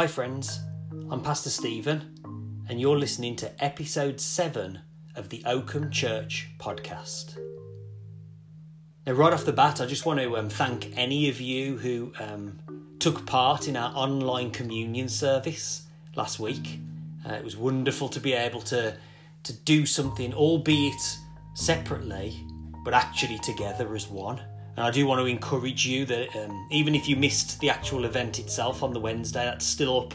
Hi, 0.00 0.06
friends. 0.06 0.60
I'm 1.10 1.20
Pastor 1.20 1.50
Stephen, 1.50 2.64
and 2.70 2.80
you're 2.80 2.98
listening 2.98 3.36
to 3.36 3.62
episode 3.62 4.18
7 4.18 4.80
of 5.14 5.28
the 5.28 5.42
Oakham 5.44 5.90
Church 5.90 6.48
podcast. 6.58 7.38
Now, 9.06 9.12
right 9.12 9.34
off 9.34 9.44
the 9.44 9.52
bat, 9.52 9.78
I 9.78 9.84
just 9.84 10.06
want 10.06 10.18
to 10.18 10.38
um, 10.38 10.48
thank 10.48 10.96
any 10.96 11.28
of 11.28 11.38
you 11.38 11.76
who 11.76 12.14
um, 12.18 12.58
took 12.98 13.26
part 13.26 13.68
in 13.68 13.76
our 13.76 13.94
online 13.94 14.52
communion 14.52 15.06
service 15.06 15.82
last 16.16 16.40
week. 16.40 16.80
Uh, 17.28 17.34
it 17.34 17.44
was 17.44 17.58
wonderful 17.58 18.08
to 18.08 18.20
be 18.20 18.32
able 18.32 18.62
to, 18.62 18.96
to 19.42 19.52
do 19.52 19.84
something, 19.84 20.32
albeit 20.32 21.18
separately, 21.52 22.42
but 22.86 22.94
actually 22.94 23.38
together 23.40 23.94
as 23.94 24.08
one. 24.08 24.40
And 24.80 24.86
I 24.86 24.90
do 24.90 25.06
want 25.06 25.20
to 25.20 25.26
encourage 25.26 25.86
you 25.86 26.06
that 26.06 26.34
um, 26.34 26.66
even 26.70 26.94
if 26.94 27.06
you 27.06 27.14
missed 27.14 27.60
the 27.60 27.68
actual 27.68 28.06
event 28.06 28.38
itself 28.38 28.82
on 28.82 28.94
the 28.94 28.98
Wednesday, 28.98 29.44
that's 29.44 29.66
still 29.66 30.00
up 30.00 30.14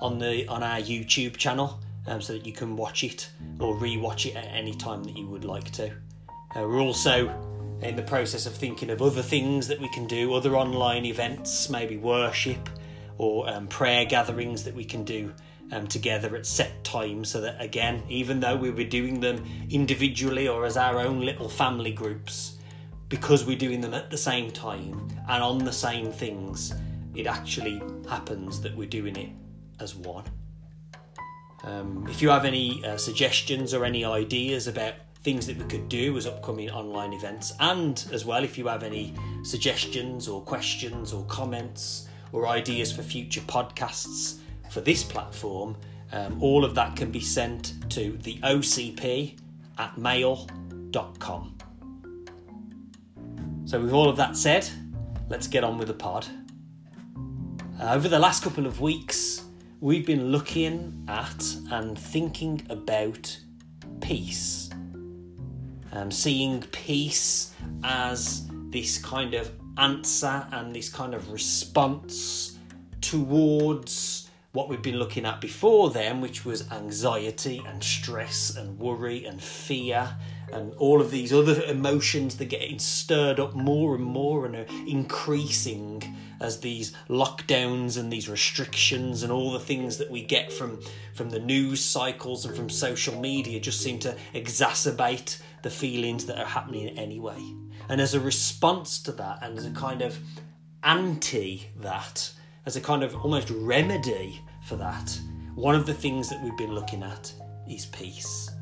on 0.00 0.20
the 0.20 0.46
on 0.46 0.62
our 0.62 0.78
YouTube 0.78 1.36
channel, 1.36 1.80
um, 2.06 2.22
so 2.22 2.34
that 2.34 2.46
you 2.46 2.52
can 2.52 2.76
watch 2.76 3.02
it 3.02 3.28
or 3.58 3.76
re-watch 3.76 4.26
it 4.26 4.36
at 4.36 4.44
any 4.44 4.72
time 4.72 5.02
that 5.02 5.16
you 5.16 5.26
would 5.26 5.44
like 5.44 5.68
to. 5.72 5.88
Uh, 6.54 6.60
we're 6.60 6.80
also 6.80 7.28
in 7.82 7.96
the 7.96 8.04
process 8.04 8.46
of 8.46 8.54
thinking 8.54 8.88
of 8.90 9.02
other 9.02 9.20
things 9.20 9.66
that 9.66 9.80
we 9.80 9.88
can 9.88 10.06
do, 10.06 10.32
other 10.32 10.56
online 10.56 11.06
events, 11.06 11.68
maybe 11.68 11.96
worship 11.96 12.68
or 13.18 13.50
um, 13.50 13.66
prayer 13.66 14.04
gatherings 14.04 14.62
that 14.62 14.76
we 14.76 14.84
can 14.84 15.02
do 15.02 15.34
um, 15.72 15.88
together 15.88 16.36
at 16.36 16.46
set 16.46 16.84
times 16.84 17.30
so 17.30 17.40
that 17.40 17.60
again 17.60 18.00
even 18.08 18.38
though 18.38 18.54
we 18.54 18.70
were 18.70 18.84
doing 18.84 19.18
them 19.18 19.44
individually 19.70 20.46
or 20.46 20.66
as 20.66 20.76
our 20.76 21.00
own 21.00 21.18
little 21.18 21.48
family 21.48 21.90
groups 21.90 22.58
because 23.08 23.44
we're 23.44 23.58
doing 23.58 23.80
them 23.80 23.94
at 23.94 24.10
the 24.10 24.16
same 24.16 24.50
time 24.50 25.08
and 25.28 25.42
on 25.42 25.58
the 25.58 25.72
same 25.72 26.10
things, 26.10 26.74
it 27.14 27.26
actually 27.26 27.82
happens 28.08 28.60
that 28.60 28.76
we're 28.76 28.88
doing 28.88 29.16
it 29.16 29.30
as 29.80 29.94
one. 29.94 30.24
Um, 31.64 32.06
if 32.10 32.20
you 32.20 32.28
have 32.28 32.44
any 32.44 32.84
uh, 32.84 32.96
suggestions 32.96 33.72
or 33.72 33.84
any 33.84 34.04
ideas 34.04 34.66
about 34.66 34.94
things 35.22 35.46
that 35.46 35.56
we 35.56 35.64
could 35.64 35.88
do 35.88 36.16
as 36.18 36.26
upcoming 36.26 36.70
online 36.70 37.14
events, 37.14 37.54
and 37.60 38.06
as 38.12 38.26
well, 38.26 38.44
if 38.44 38.58
you 38.58 38.66
have 38.66 38.82
any 38.82 39.14
suggestions 39.42 40.28
or 40.28 40.42
questions 40.42 41.12
or 41.12 41.24
comments 41.24 42.06
or 42.32 42.46
ideas 42.46 42.92
for 42.92 43.02
future 43.02 43.40
podcasts 43.42 44.38
for 44.70 44.82
this 44.82 45.02
platform, 45.02 45.76
um, 46.12 46.42
all 46.42 46.64
of 46.64 46.74
that 46.74 46.96
can 46.96 47.10
be 47.10 47.20
sent 47.20 47.90
to 47.90 48.18
the 48.18 48.36
OCP 48.40 49.38
at 49.78 49.96
mail.com. 49.96 51.53
So, 53.66 53.80
with 53.80 53.92
all 53.92 54.10
of 54.10 54.16
that 54.18 54.36
said, 54.36 54.68
let's 55.30 55.46
get 55.46 55.64
on 55.64 55.78
with 55.78 55.88
the 55.88 55.94
pod. 55.94 56.26
Uh, 57.80 57.94
over 57.94 58.08
the 58.08 58.18
last 58.18 58.42
couple 58.42 58.66
of 58.66 58.80
weeks, 58.80 59.44
we've 59.80 60.04
been 60.04 60.26
looking 60.26 61.04
at 61.08 61.42
and 61.70 61.98
thinking 61.98 62.60
about 62.68 63.38
peace. 64.02 64.68
Um, 65.92 66.10
seeing 66.10 66.60
peace 66.72 67.54
as 67.82 68.48
this 68.68 68.98
kind 68.98 69.32
of 69.32 69.50
answer 69.78 70.46
and 70.52 70.74
this 70.74 70.90
kind 70.90 71.14
of 71.14 71.30
response 71.30 72.58
towards 73.00 74.28
what 74.52 74.68
we've 74.68 74.82
been 74.82 74.98
looking 74.98 75.24
at 75.24 75.40
before 75.40 75.90
then, 75.90 76.20
which 76.20 76.44
was 76.44 76.70
anxiety 76.70 77.62
and 77.66 77.82
stress 77.82 78.56
and 78.56 78.78
worry 78.78 79.24
and 79.24 79.42
fear 79.42 80.16
and 80.54 80.72
all 80.74 81.00
of 81.00 81.10
these 81.10 81.32
other 81.32 81.60
emotions 81.64 82.36
that 82.36 82.44
get 82.46 82.80
stirred 82.80 83.40
up 83.40 83.54
more 83.54 83.96
and 83.96 84.04
more 84.04 84.46
and 84.46 84.54
are 84.54 84.66
increasing 84.86 86.16
as 86.40 86.60
these 86.60 86.92
lockdowns 87.08 87.98
and 87.98 88.12
these 88.12 88.28
restrictions 88.28 89.24
and 89.24 89.32
all 89.32 89.52
the 89.52 89.58
things 89.58 89.98
that 89.98 90.10
we 90.10 90.22
get 90.22 90.52
from 90.52 90.80
from 91.14 91.28
the 91.30 91.40
news 91.40 91.84
cycles 91.84 92.46
and 92.46 92.56
from 92.56 92.70
social 92.70 93.20
media 93.20 93.58
just 93.58 93.80
seem 93.80 93.98
to 93.98 94.16
exacerbate 94.32 95.40
the 95.62 95.70
feelings 95.70 96.24
that 96.26 96.38
are 96.38 96.46
happening 96.46 96.96
anyway. 96.98 97.40
And 97.88 98.00
as 98.00 98.14
a 98.14 98.20
response 98.20 99.00
to 99.02 99.12
that 99.12 99.40
and 99.42 99.58
as 99.58 99.66
a 99.66 99.70
kind 99.70 100.02
of 100.02 100.18
anti 100.84 101.66
that 101.80 102.30
as 102.66 102.76
a 102.76 102.80
kind 102.80 103.02
of 103.02 103.16
almost 103.16 103.50
remedy 103.50 104.40
for 104.66 104.76
that 104.76 105.18
one 105.54 105.74
of 105.74 105.86
the 105.86 105.94
things 105.94 106.28
that 106.28 106.42
we've 106.42 106.56
been 106.56 106.74
looking 106.74 107.02
at 107.02 107.32
is 107.68 107.86
peace 107.86 108.53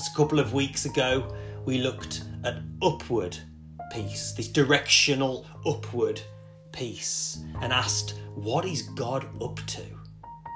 a 0.00 0.16
couple 0.16 0.38
of 0.38 0.52
weeks 0.52 0.84
ago, 0.84 1.32
we 1.64 1.78
looked 1.78 2.24
at 2.44 2.58
upward 2.82 3.36
peace, 3.92 4.32
this 4.32 4.48
directional 4.48 5.46
upward 5.66 6.20
peace, 6.72 7.42
and 7.60 7.72
asked, 7.72 8.14
What 8.34 8.64
is 8.64 8.82
God 8.82 9.26
up 9.42 9.60
to? 9.66 9.82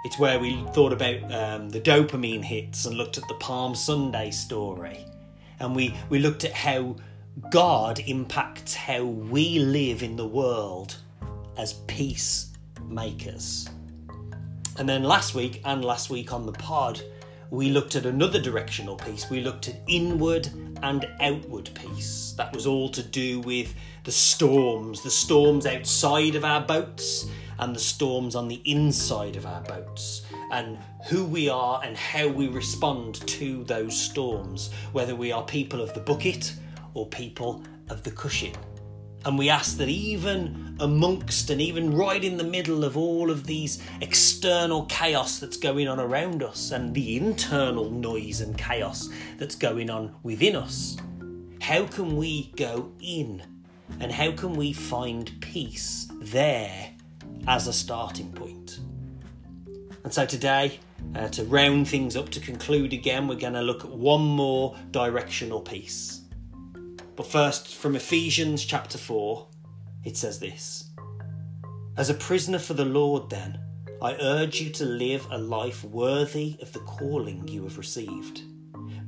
It's 0.05 0.19
where 0.19 0.39
we 0.39 0.65
thought 0.73 0.93
about 0.93 1.33
um, 1.33 1.69
the 1.69 1.81
dopamine 1.81 2.45
hits 2.45 2.87
and 2.87 2.97
looked 2.97 3.19
at 3.19 3.27
the 3.29 3.35
Palm 3.35 3.75
Sunday 3.75 4.31
story. 4.31 5.05
And 5.61 5.75
we, 5.75 5.95
we 6.11 6.19
looked 6.19 6.45
at 6.45 6.53
how 6.53 6.97
God 7.51 8.01
impacts 8.01 8.75
how 8.75 9.05
we 9.05 9.59
live 9.59 10.03
in 10.03 10.17
the 10.17 10.27
world 10.27 10.97
as 11.57 11.75
peacemakers. 11.87 13.69
And 14.79 14.89
then 14.89 15.03
last 15.03 15.35
week, 15.35 15.61
and 15.65 15.85
last 15.85 16.11
week 16.11 16.33
on 16.33 16.47
the 16.47 16.53
pod, 16.53 17.03
we 17.51 17.71
looked 17.71 17.97
at 17.97 18.07
another 18.07 18.41
directional 18.41 18.97
peace. 18.97 19.31
We 19.31 19.41
looked 19.41 19.69
at 19.69 19.77
inward 19.87 20.49
and 20.83 21.09
outward 21.21 21.71
peace. 21.75 22.35
That 22.37 22.53
was 22.53 22.67
all 22.67 22.89
to 22.91 23.03
do 23.03 23.41
with 23.41 23.75
the 24.05 24.13
storms, 24.13 25.03
the 25.03 25.11
storms 25.11 25.67
outside 25.67 26.35
of 26.35 26.45
our 26.45 26.61
boats 26.61 27.27
and 27.59 27.75
the 27.75 27.81
storms 27.81 28.35
on 28.35 28.49
the 28.49 28.61
inside 28.65 29.37
of 29.37 29.47
our 29.47 29.63
boats, 29.63 30.23
and 30.53 30.79
who 31.09 31.25
we 31.25 31.49
are 31.49 31.81
and 31.83 31.97
how 31.97 32.29
we 32.29 32.49
respond 32.49 33.27
to 33.27 33.65
those 33.65 33.99
storms, 33.99 34.71
whether 34.93 35.15
we 35.15 35.33
are 35.33 35.43
people 35.45 35.81
of 35.81 35.95
the 35.95 36.01
bucket 36.01 36.53
or 36.95 37.07
people 37.07 37.63
of 37.89 38.03
the 38.03 38.11
cushion. 38.11 38.53
And 39.27 39.37
we 39.37 39.51
ask 39.51 39.77
that 39.79 39.89
even 39.89 40.77
amongst 40.79 41.51
and 41.51 41.61
even 41.61 41.93
right 41.93 42.23
in 42.23 42.37
the 42.37 42.45
middle 42.45 42.85
of 42.85 42.97
all 42.97 43.29
of 43.29 43.45
these 43.45 43.83
external 44.01 44.87
chaos 44.87 45.41
that's 45.41 45.57
going 45.57 45.89
on 45.89 45.99
around 45.99 46.45
us 46.45 46.71
and 46.71 46.95
the 46.95 47.17
internal 47.17 47.91
noise 47.91 48.41
and 48.41 48.57
chaos 48.57 49.09
that's 49.37 49.57
going 49.57 49.91
on 49.91 50.15
within 50.23 50.55
us, 50.55 50.97
how 51.61 51.85
can 51.87 52.17
we 52.17 52.53
go 52.55 52.93
in 53.01 53.43
and 53.99 54.13
how 54.13 54.31
can 54.31 54.55
we 54.55 54.73
find 54.73 55.33
peace 55.41 56.09
there 56.21 56.91
as 57.49 57.67
a 57.67 57.73
starting 57.73 58.31
point? 58.31 58.79
And 60.05 60.15
so 60.15 60.25
today, 60.25 60.79
uh, 61.17 61.27
to 61.31 61.43
round 61.47 61.89
things 61.89 62.15
up, 62.15 62.29
to 62.29 62.39
conclude 62.39 62.93
again, 62.93 63.27
we're 63.27 63.35
going 63.35 63.55
to 63.55 63.63
look 63.63 63.85
at 63.85 63.91
one 63.91 64.23
more 64.23 64.77
directional 64.93 65.61
peace. 65.61 66.21
But 67.17 67.27
first, 67.27 67.75
from 67.75 67.97
Ephesians 67.97 68.63
chapter 68.65 68.99
4, 68.99 69.47
it 70.05 70.19
says 70.19 70.39
this 70.39 70.91
As 71.97 72.11
a 72.11 72.15
prisoner 72.15 72.59
for 72.59 72.75
the 72.75 72.85
Lord, 72.85 73.31
then, 73.31 73.59
I 74.03 74.17
urge 74.21 74.61
you 74.61 74.71
to 74.73 74.85
live 74.85 75.27
a 75.31 75.39
life 75.39 75.83
worthy 75.83 76.57
of 76.61 76.73
the 76.73 76.81
calling 76.81 77.49
you 77.49 77.63
have 77.63 77.79
received. 77.79 78.43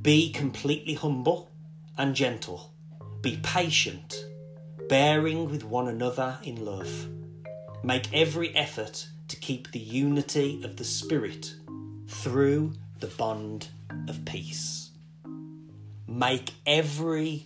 Be 0.01 0.31
completely 0.31 0.95
humble 0.95 1.51
and 1.99 2.15
gentle. 2.15 2.73
Be 3.21 3.37
patient, 3.43 4.25
bearing 4.87 5.47
with 5.51 5.63
one 5.63 5.87
another 5.87 6.39
in 6.41 6.65
love. 6.65 7.07
Make 7.83 8.11
every 8.11 8.55
effort 8.55 9.07
to 9.27 9.35
keep 9.35 9.71
the 9.71 9.79
unity 9.79 10.63
of 10.63 10.77
the 10.77 10.83
Spirit 10.83 11.53
through 12.07 12.73
the 12.99 13.07
bond 13.07 13.67
of 14.07 14.25
peace. 14.25 14.89
Make 16.07 16.51
every 16.65 17.45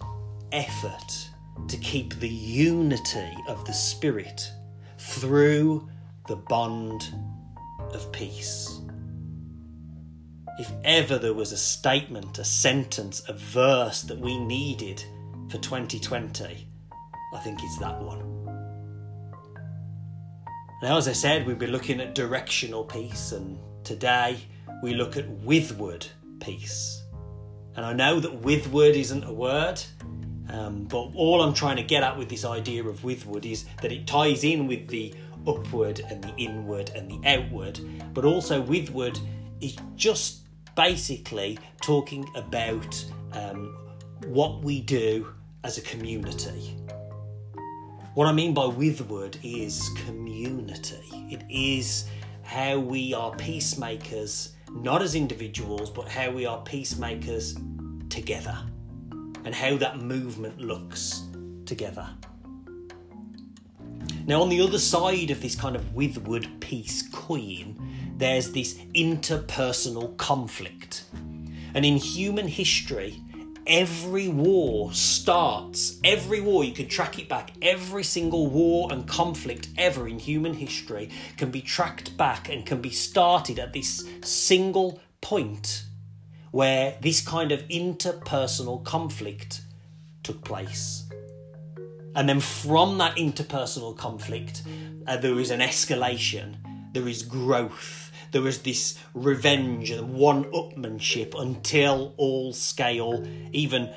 effort 0.53 1.29
to 1.67 1.77
keep 1.77 2.19
the 2.19 2.29
unity 2.29 3.35
of 3.47 3.65
the 3.65 3.73
Spirit 3.73 4.49
through 4.97 5.89
the 6.27 6.35
bond 6.35 7.13
of 7.93 8.11
peace. 8.11 8.79
If 10.59 10.71
ever 10.83 11.17
there 11.17 11.33
was 11.33 11.51
a 11.51 11.57
statement, 11.57 12.37
a 12.37 12.45
sentence, 12.45 13.23
a 13.27 13.33
verse 13.33 14.03
that 14.03 14.19
we 14.19 14.37
needed 14.37 15.03
for 15.49 15.57
2020, 15.57 16.67
I 17.33 17.39
think 17.39 17.59
it's 17.63 17.79
that 17.79 17.99
one. 17.99 18.29
Now, 20.83 20.97
as 20.97 21.07
I 21.07 21.13
said, 21.13 21.47
we've 21.47 21.57
been 21.57 21.71
looking 21.71 22.01
at 22.01 22.13
directional 22.13 22.83
peace, 22.83 23.31
and 23.31 23.57
today 23.83 24.37
we 24.83 24.93
look 24.93 25.17
at 25.17 25.27
withward 25.27 26.05
peace. 26.39 27.01
And 27.75 27.85
I 27.85 27.93
know 27.93 28.19
that 28.19 28.41
withward 28.41 28.95
isn't 28.95 29.23
a 29.23 29.33
word, 29.33 29.81
um, 30.49 30.83
but 30.85 31.11
all 31.15 31.41
I'm 31.41 31.53
trying 31.53 31.77
to 31.77 31.83
get 31.83 32.03
at 32.03 32.17
with 32.17 32.29
this 32.29 32.45
idea 32.45 32.83
of 32.83 33.03
withward 33.03 33.45
is 33.45 33.65
that 33.81 33.91
it 33.91 34.07
ties 34.07 34.43
in 34.43 34.67
with 34.67 34.87
the 34.87 35.13
upward 35.47 35.99
and 35.99 36.23
the 36.23 36.33
inward 36.37 36.91
and 36.95 37.09
the 37.09 37.27
outward, 37.27 37.79
but 38.13 38.25
also 38.25 38.61
withward 38.61 39.19
is 39.61 39.75
just 39.95 40.41
basically 40.75 41.59
talking 41.81 42.27
about 42.35 43.05
um, 43.33 43.75
what 44.25 44.61
we 44.61 44.81
do 44.81 45.33
as 45.63 45.77
a 45.77 45.81
community. 45.81 46.75
What 48.13 48.27
I 48.27 48.31
mean 48.31 48.53
by 48.53 48.65
withward 48.65 49.37
is 49.43 49.89
community. 50.05 51.01
It 51.31 51.43
is 51.49 52.05
how 52.43 52.77
we 52.77 53.13
are 53.13 53.35
peacemakers, 53.35 54.53
not 54.71 55.01
as 55.01 55.15
individuals, 55.15 55.89
but 55.89 56.07
how 56.07 56.29
we 56.29 56.45
are 56.45 56.61
peacemakers 56.61 57.57
together, 58.09 58.57
and 59.45 59.53
how 59.53 59.77
that 59.77 59.99
movement 59.99 60.59
looks 60.59 61.23
together. 61.65 62.09
Now, 64.25 64.41
on 64.41 64.49
the 64.49 64.61
other 64.61 64.79
side 64.79 65.31
of 65.31 65.41
this 65.41 65.55
kind 65.55 65.75
of 65.75 65.93
withward 65.93 66.47
peace 66.61 67.07
coin, 67.09 67.75
there's 68.17 68.51
this 68.51 68.75
interpersonal 68.95 70.15
conflict. 70.17 71.03
And 71.73 71.85
in 71.85 71.97
human 71.97 72.47
history, 72.47 73.21
every 73.67 74.29
war 74.29 74.93
starts, 74.93 75.99
every 76.03 76.39
war, 76.39 76.63
you 76.63 76.71
can 76.71 76.87
track 76.87 77.19
it 77.19 77.27
back, 77.27 77.51
every 77.61 78.03
single 78.03 78.47
war 78.47 78.93
and 78.93 79.07
conflict 79.07 79.69
ever 79.77 80.07
in 80.07 80.19
human 80.19 80.53
history 80.53 81.09
can 81.35 81.51
be 81.51 81.61
tracked 81.61 82.15
back 82.15 82.49
and 82.49 82.65
can 82.65 82.81
be 82.81 82.91
started 82.91 83.59
at 83.59 83.73
this 83.73 84.07
single 84.21 85.01
point 85.21 85.83
where 86.53 86.95
this 87.01 87.19
kind 87.19 87.51
of 87.51 87.67
interpersonal 87.67 88.83
conflict 88.83 89.61
took 90.23 90.43
place. 90.45 91.03
And 92.15 92.29
then 92.29 92.39
from 92.39 92.99
that 92.99 93.17
interpersonal 93.17 93.97
conflict, 93.97 94.61
uh, 95.07 95.17
there 95.17 95.39
is 95.39 95.51
an 95.51 95.59
escalation, 95.59 96.55
there 96.93 97.07
is 97.07 97.23
growth 97.23 98.03
there 98.33 98.47
is 98.47 98.63
this 98.63 98.97
revenge 99.13 99.91
and 99.91 100.15
one 100.15 100.45
upmanship 100.45 101.39
until 101.39 102.15
all 102.17 102.51
scale, 102.51 103.23
even 103.51 103.93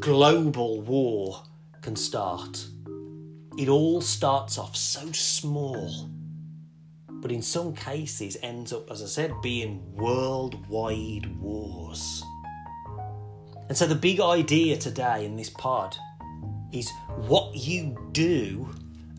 global 0.00 0.80
war 0.80 1.44
can 1.82 1.94
start. 1.94 2.66
It 3.56 3.68
all 3.68 4.00
starts 4.00 4.58
off 4.58 4.74
so 4.74 5.12
small, 5.12 6.10
but 7.20 7.32
in 7.32 7.42
some 7.42 7.74
cases 7.74 8.36
ends 8.42 8.72
up, 8.72 8.90
as 8.90 9.02
I 9.02 9.06
said, 9.06 9.32
being 9.42 9.82
worldwide 9.94 11.34
wars. 11.40 12.22
And 13.68 13.76
so 13.76 13.86
the 13.86 13.94
big 13.94 14.20
idea 14.20 14.76
today 14.76 15.24
in 15.24 15.36
this 15.36 15.50
pod 15.50 15.96
is 16.72 16.90
what 17.26 17.54
you 17.54 17.96
do 18.12 18.68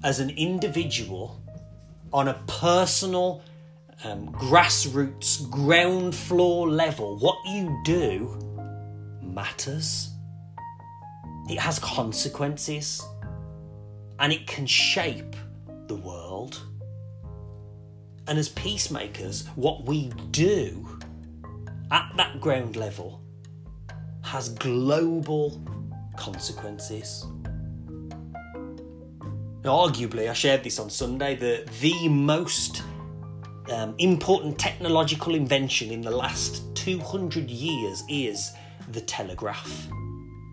as 0.03 0.19
an 0.19 0.29
individual 0.31 1.41
on 2.13 2.29
a 2.29 2.35
personal 2.47 3.41
um, 4.03 4.31
grassroots, 4.33 5.49
ground 5.49 6.15
floor 6.15 6.69
level, 6.69 7.17
what 7.17 7.37
you 7.45 7.79
do 7.83 8.39
matters. 9.21 10.09
It 11.49 11.59
has 11.59 11.79
consequences 11.79 13.03
and 14.19 14.31
it 14.31 14.47
can 14.47 14.65
shape 14.65 15.35
the 15.87 15.95
world. 15.95 16.61
And 18.27 18.37
as 18.37 18.49
peacemakers, 18.49 19.47
what 19.55 19.85
we 19.85 20.11
do 20.31 20.99
at 21.91 22.11
that 22.17 22.41
ground 22.41 22.75
level 22.75 23.21
has 24.23 24.49
global 24.49 25.63
consequences. 26.17 27.25
Now, 29.63 29.75
arguably, 29.87 30.29
I 30.29 30.33
shared 30.33 30.63
this 30.63 30.79
on 30.79 30.89
Sunday, 30.89 31.35
the, 31.35 31.65
the 31.81 32.09
most 32.09 32.83
um, 33.69 33.95
important 33.97 34.57
technological 34.57 35.35
invention 35.35 35.91
in 35.91 36.01
the 36.01 36.11
last 36.11 36.63
200 36.75 37.49
years 37.49 38.03
is 38.09 38.51
the 38.91 39.01
telegraph. 39.01 39.87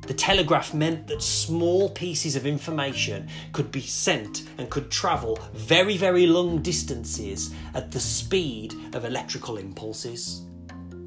The 0.06 0.14
telegraph 0.14 0.74
meant 0.74 1.06
that 1.06 1.22
small 1.22 1.88
pieces 1.88 2.36
of 2.36 2.44
information 2.44 3.28
could 3.52 3.70
be 3.70 3.80
sent 3.80 4.44
and 4.58 4.68
could 4.68 4.90
travel 4.90 5.38
very, 5.54 5.96
very 5.96 6.26
long 6.26 6.60
distances 6.60 7.54
at 7.72 7.90
the 7.90 8.00
speed 8.00 8.74
of 8.94 9.06
electrical 9.06 9.56
impulses. 9.56 10.42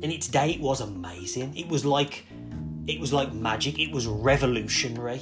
In 0.02 0.12
its 0.12 0.28
day, 0.28 0.52
it 0.52 0.62
was 0.62 0.82
amazing. 0.82 1.56
It 1.56 1.68
was 1.68 1.86
like, 1.86 2.26
it 2.88 3.00
was 3.00 3.14
like 3.14 3.34
magic. 3.34 3.78
It 3.80 3.92
was 3.92 4.08
revolutionary. 4.08 5.22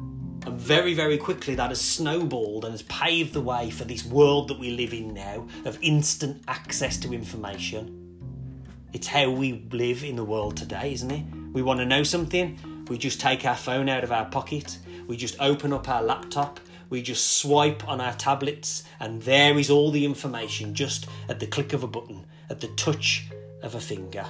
And 0.00 0.60
very, 0.60 0.94
very 0.94 1.18
quickly, 1.18 1.54
that 1.56 1.70
has 1.70 1.80
snowballed 1.80 2.64
and 2.64 2.72
has 2.72 2.82
paved 2.82 3.32
the 3.32 3.40
way 3.40 3.70
for 3.70 3.84
this 3.84 4.04
world 4.04 4.48
that 4.48 4.58
we 4.58 4.70
live 4.70 4.92
in 4.92 5.14
now 5.14 5.46
of 5.64 5.78
instant 5.82 6.42
access 6.48 6.96
to 6.98 7.12
information. 7.12 8.02
It's 8.92 9.08
how 9.08 9.30
we 9.30 9.66
live 9.72 10.02
in 10.02 10.16
the 10.16 10.24
world 10.24 10.56
today, 10.56 10.92
isn't 10.92 11.10
it? 11.10 11.24
We 11.56 11.62
want 11.62 11.80
to 11.80 11.86
know 11.86 12.02
something, 12.02 12.84
we 12.90 12.98
just 12.98 13.18
take 13.18 13.46
our 13.46 13.56
phone 13.56 13.88
out 13.88 14.04
of 14.04 14.12
our 14.12 14.26
pocket, 14.26 14.76
we 15.06 15.16
just 15.16 15.40
open 15.40 15.72
up 15.72 15.88
our 15.88 16.02
laptop, 16.02 16.60
we 16.90 17.00
just 17.00 17.38
swipe 17.38 17.88
on 17.88 17.98
our 17.98 18.12
tablets, 18.12 18.84
and 19.00 19.22
there 19.22 19.58
is 19.58 19.70
all 19.70 19.90
the 19.90 20.04
information 20.04 20.74
just 20.74 21.06
at 21.30 21.40
the 21.40 21.46
click 21.46 21.72
of 21.72 21.82
a 21.82 21.86
button, 21.86 22.26
at 22.50 22.60
the 22.60 22.68
touch 22.76 23.30
of 23.62 23.74
a 23.74 23.80
finger. 23.80 24.26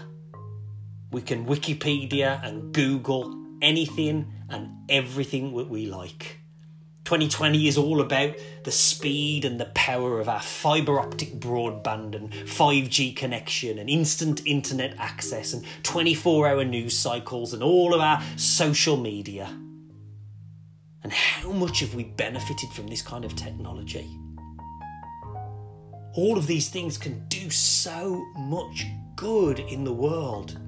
We 1.11 1.20
can 1.20 1.46
Wikipedia 1.46 2.40
and 2.44 2.73
Google 2.73 3.37
anything 3.61 4.32
and 4.49 4.88
everything 4.88 5.52
that 5.56 5.69
we 5.69 5.87
like. 5.87 6.38
2020 7.06 7.68
is 7.68 7.78
all 7.78 8.00
about 8.00 8.34
the 8.64 8.72
speed 8.72 9.44
and 9.44 9.60
the 9.60 9.66
power 9.76 10.18
of 10.18 10.28
our 10.28 10.42
fibre 10.42 10.98
optic 10.98 11.34
broadband 11.38 12.16
and 12.16 12.32
5G 12.32 13.14
connection 13.14 13.78
and 13.78 13.88
instant 13.88 14.44
internet 14.44 14.92
access 14.98 15.52
and 15.52 15.64
24 15.84 16.48
hour 16.48 16.64
news 16.64 16.98
cycles 16.98 17.54
and 17.54 17.62
all 17.62 17.94
of 17.94 18.00
our 18.00 18.20
social 18.34 18.96
media. 18.96 19.46
And 21.04 21.12
how 21.12 21.52
much 21.52 21.78
have 21.78 21.94
we 21.94 22.02
benefited 22.02 22.70
from 22.70 22.88
this 22.88 23.02
kind 23.02 23.24
of 23.24 23.36
technology? 23.36 24.04
All 26.14 26.36
of 26.36 26.48
these 26.48 26.68
things 26.70 26.98
can 26.98 27.24
do 27.28 27.50
so 27.50 28.26
much 28.36 28.84
good 29.14 29.60
in 29.60 29.84
the 29.84 29.92
world. 29.92 30.58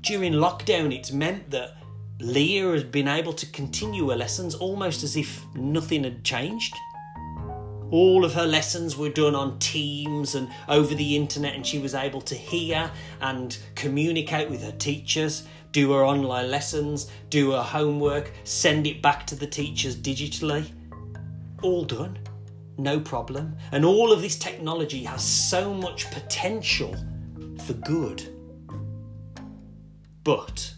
During 0.00 0.32
lockdown, 0.32 0.92
it's 0.92 1.12
meant 1.12 1.50
that 1.50 1.77
Leah 2.20 2.72
has 2.72 2.82
been 2.82 3.06
able 3.06 3.32
to 3.32 3.46
continue 3.46 4.08
her 4.08 4.16
lessons 4.16 4.54
almost 4.56 5.04
as 5.04 5.16
if 5.16 5.44
nothing 5.54 6.02
had 6.02 6.24
changed. 6.24 6.74
All 7.90 8.24
of 8.24 8.34
her 8.34 8.44
lessons 8.44 8.96
were 8.96 9.08
done 9.08 9.36
on 9.36 9.58
Teams 9.60 10.34
and 10.34 10.48
over 10.68 10.94
the 10.94 11.16
internet, 11.16 11.54
and 11.54 11.64
she 11.64 11.78
was 11.78 11.94
able 11.94 12.20
to 12.22 12.34
hear 12.34 12.90
and 13.20 13.56
communicate 13.76 14.50
with 14.50 14.62
her 14.62 14.72
teachers, 14.72 15.46
do 15.70 15.92
her 15.92 16.04
online 16.04 16.50
lessons, 16.50 17.10
do 17.30 17.52
her 17.52 17.62
homework, 17.62 18.32
send 18.44 18.86
it 18.86 19.00
back 19.00 19.26
to 19.28 19.36
the 19.36 19.46
teachers 19.46 19.96
digitally. 19.96 20.66
All 21.62 21.84
done, 21.84 22.18
no 22.76 22.98
problem. 22.98 23.56
And 23.70 23.84
all 23.84 24.12
of 24.12 24.22
this 24.22 24.36
technology 24.36 25.04
has 25.04 25.22
so 25.24 25.72
much 25.72 26.10
potential 26.10 26.94
for 27.64 27.74
good. 27.74 28.22
But 30.24 30.74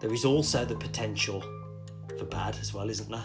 there 0.00 0.12
is 0.12 0.24
also 0.24 0.64
the 0.64 0.76
potential 0.76 1.42
for 2.18 2.24
bad 2.24 2.56
as 2.60 2.72
well, 2.74 2.90
isn't 2.90 3.10
there? 3.10 3.24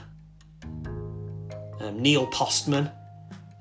Um, 1.79 2.01
Neil 2.01 2.27
Postman, 2.27 2.89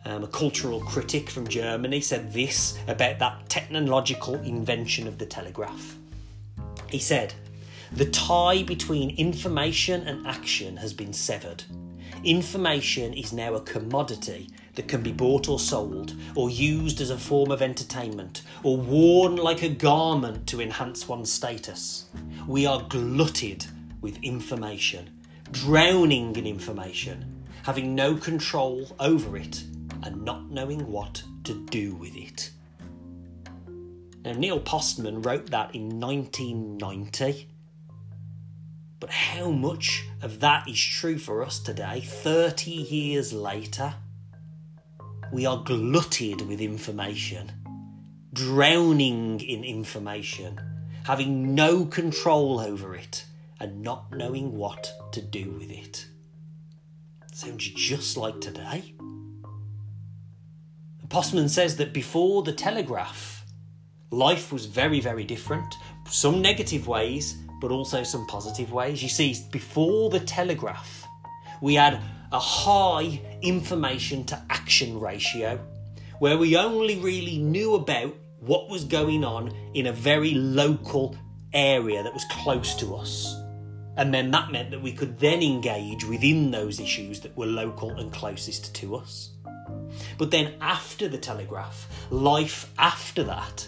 um, 0.04 0.24
a 0.24 0.28
cultural 0.28 0.80
critic 0.80 1.30
from 1.30 1.46
Germany, 1.46 2.00
said 2.00 2.32
this 2.32 2.78
about 2.86 3.18
that 3.18 3.48
technological 3.48 4.34
invention 4.34 5.06
of 5.06 5.18
the 5.18 5.26
telegraph. 5.26 5.96
He 6.88 6.98
said, 6.98 7.34
The 7.92 8.10
tie 8.10 8.62
between 8.62 9.16
information 9.16 10.06
and 10.06 10.26
action 10.26 10.76
has 10.76 10.92
been 10.92 11.12
severed. 11.12 11.64
Information 12.24 13.14
is 13.14 13.32
now 13.32 13.54
a 13.54 13.62
commodity 13.62 14.50
that 14.74 14.88
can 14.88 15.02
be 15.02 15.10
bought 15.10 15.48
or 15.48 15.58
sold, 15.58 16.14
or 16.34 16.50
used 16.50 17.00
as 17.00 17.08
a 17.08 17.16
form 17.16 17.50
of 17.50 17.62
entertainment, 17.62 18.42
or 18.62 18.76
worn 18.76 19.36
like 19.36 19.62
a 19.62 19.70
garment 19.70 20.46
to 20.46 20.60
enhance 20.60 21.08
one's 21.08 21.32
status. 21.32 22.10
We 22.46 22.66
are 22.66 22.82
glutted 22.82 23.64
with 24.02 24.22
information, 24.22 25.08
drowning 25.50 26.36
in 26.36 26.46
information, 26.46 27.46
having 27.62 27.94
no 27.94 28.16
control 28.16 28.86
over 29.00 29.38
it, 29.38 29.64
and 30.02 30.22
not 30.22 30.50
knowing 30.50 30.92
what 30.92 31.22
to 31.44 31.54
do 31.68 31.94
with 31.94 32.14
it. 32.16 32.50
Now, 34.22 34.32
Neil 34.32 34.60
Postman 34.60 35.22
wrote 35.22 35.46
that 35.46 35.74
in 35.74 35.98
1990. 35.98 37.48
But 39.00 39.10
how 39.10 39.50
much 39.50 40.06
of 40.22 40.40
that 40.40 40.68
is 40.68 40.78
true 40.78 41.18
for 41.18 41.42
us 41.42 41.58
today, 41.58 42.00
30 42.00 42.70
years 42.70 43.32
later? 43.32 43.94
we 45.32 45.46
are 45.46 45.62
glutted 45.62 46.42
with 46.42 46.60
information, 46.60 47.52
drowning 48.32 49.40
in 49.40 49.64
information, 49.64 50.60
having 51.04 51.54
no 51.54 51.84
control 51.84 52.58
over 52.60 52.94
it, 52.94 53.24
and 53.60 53.82
not 53.82 54.10
knowing 54.12 54.56
what 54.56 54.92
to 55.12 55.20
do 55.20 55.50
with 55.50 55.70
it. 55.70 56.06
Sounds 57.32 57.68
just 57.68 58.16
like 58.16 58.40
today. 58.40 58.94
Postman 61.08 61.48
says 61.48 61.76
that 61.76 61.92
before 61.92 62.42
the 62.42 62.52
telegraph, 62.52 63.44
life 64.10 64.52
was 64.52 64.66
very, 64.66 65.00
very 65.00 65.24
different. 65.24 65.74
Some 66.08 66.40
negative 66.40 66.86
ways, 66.86 67.36
but 67.60 67.70
also 67.70 68.02
some 68.02 68.26
positive 68.26 68.72
ways. 68.72 69.02
You 69.02 69.08
see, 69.08 69.36
before 69.50 70.10
the 70.10 70.20
telegraph, 70.20 71.06
we 71.60 71.74
had 71.74 72.00
a 72.32 72.38
high 72.38 73.20
information 73.42 74.24
to 74.24 74.42
action 74.50 74.98
ratio. 75.00 75.58
where 76.20 76.36
we 76.36 76.54
only 76.54 76.98
really 76.98 77.38
knew 77.38 77.74
about 77.74 78.14
what 78.40 78.68
was 78.68 78.84
going 78.84 79.24
on 79.24 79.50
in 79.74 79.86
a 79.86 79.92
very 79.92 80.34
local 80.34 81.16
area 81.54 82.02
that 82.02 82.12
was 82.12 82.24
close 82.30 82.74
to 82.76 82.94
us. 82.94 83.34
And 83.96 84.12
then 84.14 84.30
that 84.30 84.52
meant 84.52 84.70
that 84.70 84.82
we 84.82 84.92
could 84.92 85.18
then 85.18 85.42
engage 85.42 86.04
within 86.04 86.50
those 86.50 86.78
issues 86.78 87.20
that 87.20 87.36
were 87.36 87.46
local 87.46 87.90
and 87.98 88.12
closest 88.12 88.74
to 88.76 88.96
us. 88.96 89.30
But 90.18 90.30
then 90.30 90.54
after 90.60 91.08
the 91.08 91.18
Telegraph, 91.18 91.88
life 92.10 92.70
after 92.78 93.24
that 93.24 93.66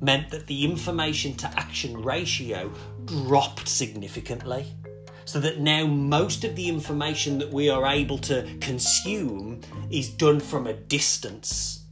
meant 0.00 0.30
that 0.30 0.46
the 0.46 0.64
information 0.64 1.34
to 1.36 1.46
action 1.56 2.02
ratio 2.02 2.70
dropped 3.06 3.68
significantly. 3.68 4.66
So 5.26 5.40
that 5.40 5.60
now 5.60 5.86
most 5.86 6.44
of 6.44 6.54
the 6.54 6.68
information 6.68 7.38
that 7.38 7.50
we 7.50 7.70
are 7.70 7.86
able 7.86 8.18
to 8.18 8.46
consume 8.60 9.62
is 9.90 10.10
done 10.10 10.38
from 10.38 10.66
a 10.66 10.74
distance 10.74 11.84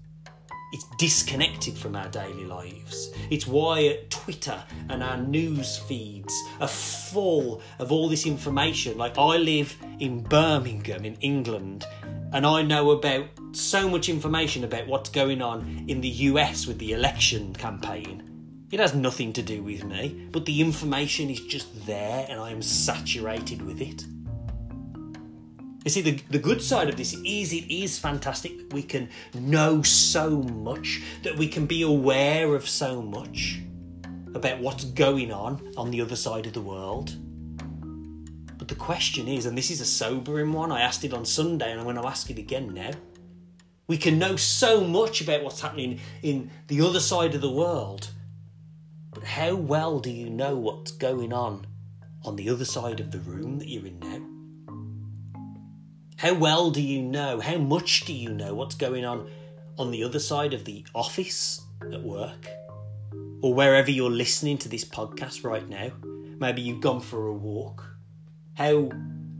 it's 0.72 0.84
disconnected 0.96 1.76
from 1.76 1.94
our 1.94 2.08
daily 2.08 2.46
lives. 2.46 3.12
It's 3.30 3.46
why 3.46 3.98
Twitter 4.08 4.64
and 4.88 5.02
our 5.02 5.18
news 5.18 5.76
feeds 5.76 6.34
are 6.60 6.68
full 6.68 7.60
of 7.78 7.92
all 7.92 8.08
this 8.08 8.26
information. 8.26 8.96
Like, 8.96 9.18
I 9.18 9.36
live 9.36 9.76
in 10.00 10.22
Birmingham, 10.22 11.04
in 11.04 11.16
England, 11.16 11.84
and 12.32 12.46
I 12.46 12.62
know 12.62 12.92
about 12.92 13.26
so 13.52 13.86
much 13.86 14.08
information 14.08 14.64
about 14.64 14.86
what's 14.86 15.10
going 15.10 15.42
on 15.42 15.84
in 15.88 16.00
the 16.00 16.08
US 16.08 16.66
with 16.66 16.78
the 16.78 16.92
election 16.92 17.52
campaign. 17.52 18.31
It 18.72 18.80
has 18.80 18.94
nothing 18.94 19.34
to 19.34 19.42
do 19.42 19.62
with 19.62 19.84
me, 19.84 20.28
but 20.32 20.46
the 20.46 20.62
information 20.62 21.28
is 21.28 21.40
just 21.40 21.84
there 21.84 22.26
and 22.26 22.40
I 22.40 22.50
am 22.50 22.62
saturated 22.62 23.60
with 23.60 23.82
it. 23.82 24.06
You 25.84 25.90
see, 25.90 26.00
the, 26.00 26.12
the 26.30 26.38
good 26.38 26.62
side 26.62 26.88
of 26.88 26.96
this 26.96 27.12
is 27.12 27.52
it 27.52 27.70
is 27.70 27.98
fantastic 27.98 28.56
that 28.56 28.72
we 28.72 28.82
can 28.82 29.10
know 29.34 29.82
so 29.82 30.30
much, 30.30 31.02
that 31.22 31.36
we 31.36 31.48
can 31.48 31.66
be 31.66 31.82
aware 31.82 32.54
of 32.54 32.66
so 32.66 33.02
much 33.02 33.60
about 34.34 34.60
what's 34.60 34.84
going 34.84 35.32
on 35.32 35.74
on 35.76 35.90
the 35.90 36.00
other 36.00 36.16
side 36.16 36.46
of 36.46 36.54
the 36.54 36.62
world. 36.62 37.14
But 38.56 38.68
the 38.68 38.74
question 38.74 39.28
is, 39.28 39.44
and 39.44 39.58
this 39.58 39.70
is 39.70 39.82
a 39.82 39.84
sobering 39.84 40.50
one, 40.50 40.72
I 40.72 40.80
asked 40.80 41.04
it 41.04 41.12
on 41.12 41.26
Sunday 41.26 41.72
and 41.72 41.78
I'm 41.78 41.84
going 41.84 41.96
to 41.96 42.06
ask 42.06 42.30
it 42.30 42.38
again 42.38 42.72
now. 42.72 42.92
We 43.86 43.98
can 43.98 44.18
know 44.18 44.36
so 44.36 44.80
much 44.82 45.20
about 45.20 45.42
what's 45.42 45.60
happening 45.60 46.00
in 46.22 46.50
the 46.68 46.80
other 46.80 47.00
side 47.00 47.34
of 47.34 47.42
the 47.42 47.52
world, 47.52 48.08
but 49.22 49.28
how 49.28 49.54
well 49.54 50.00
do 50.00 50.10
you 50.10 50.28
know 50.28 50.56
what's 50.56 50.90
going 50.90 51.32
on 51.32 51.64
on 52.24 52.34
the 52.34 52.50
other 52.50 52.64
side 52.64 52.98
of 52.98 53.12
the 53.12 53.20
room 53.20 53.60
that 53.60 53.68
you're 53.68 53.86
in 53.86 54.00
now? 54.00 54.20
How 56.16 56.34
well 56.34 56.72
do 56.72 56.82
you 56.82 57.00
know? 57.00 57.38
How 57.38 57.56
much 57.56 58.04
do 58.04 58.12
you 58.12 58.30
know 58.30 58.52
what's 58.52 58.74
going 58.74 59.04
on 59.04 59.30
on 59.78 59.92
the 59.92 60.02
other 60.02 60.18
side 60.18 60.54
of 60.54 60.64
the 60.64 60.84
office 60.92 61.62
at 61.92 62.02
work? 62.02 62.48
Or 63.42 63.54
wherever 63.54 63.92
you're 63.92 64.10
listening 64.10 64.58
to 64.58 64.68
this 64.68 64.84
podcast 64.84 65.44
right 65.44 65.68
now? 65.68 65.92
Maybe 66.40 66.60
you've 66.60 66.80
gone 66.80 67.00
for 67.00 67.28
a 67.28 67.32
walk. 67.32 67.84
How 68.54 68.90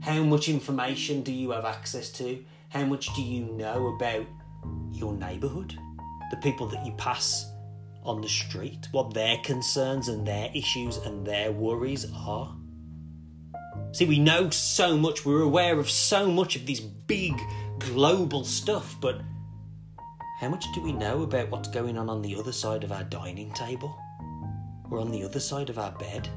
how 0.01 0.23
much 0.23 0.49
information 0.49 1.23
do 1.23 1.33
you 1.33 1.51
have 1.51 1.65
access 1.65 2.09
to? 2.13 2.45
How 2.69 2.85
much 2.85 3.13
do 3.17 3.23
you 3.23 3.47
know 3.47 3.97
about 3.97 4.27
your 4.93 5.13
neighbourhood? 5.13 5.77
The 6.31 6.37
people 6.37 6.69
that 6.69 6.87
you 6.87 6.93
pass 6.93 7.52
on 8.03 8.21
the 8.21 8.29
street, 8.29 8.89
what 8.93 9.15
their 9.15 9.37
concerns 9.39 10.09
and 10.09 10.27
their 10.27 10.51
issues 10.55 10.97
and 10.99 11.27
their 11.27 11.53
worries 11.53 12.07
are? 12.15 12.55
See, 13.93 14.07
we 14.07 14.19
know 14.19 14.51
so 14.51 14.97
much, 14.97 15.25
we're 15.25 15.43
aware 15.43 15.79
of 15.79 15.91
so 15.91 16.31
much 16.31 16.57
of 16.57 16.67
this 16.67 16.81
big 16.81 17.35
global 17.79 18.45
stuff, 18.45 18.97
but 19.01 19.21
how 20.41 20.49
much 20.49 20.65
do 20.75 20.83
we 20.83 20.93
know 20.93 21.23
about 21.23 21.51
what's 21.51 21.69
going 21.69 21.97
on 21.97 22.09
on 22.09 22.23
the 22.23 22.35
other 22.37 22.53
side 22.53 22.85
of 22.85 22.93
our 22.93 23.05
dining 23.05 23.53
table? 23.53 23.97
Or 24.91 24.99
on 24.99 25.11
the 25.11 25.25
other 25.25 25.41
side 25.41 25.71
of 25.71 25.79
our 25.79 25.93
bed? 25.93 26.29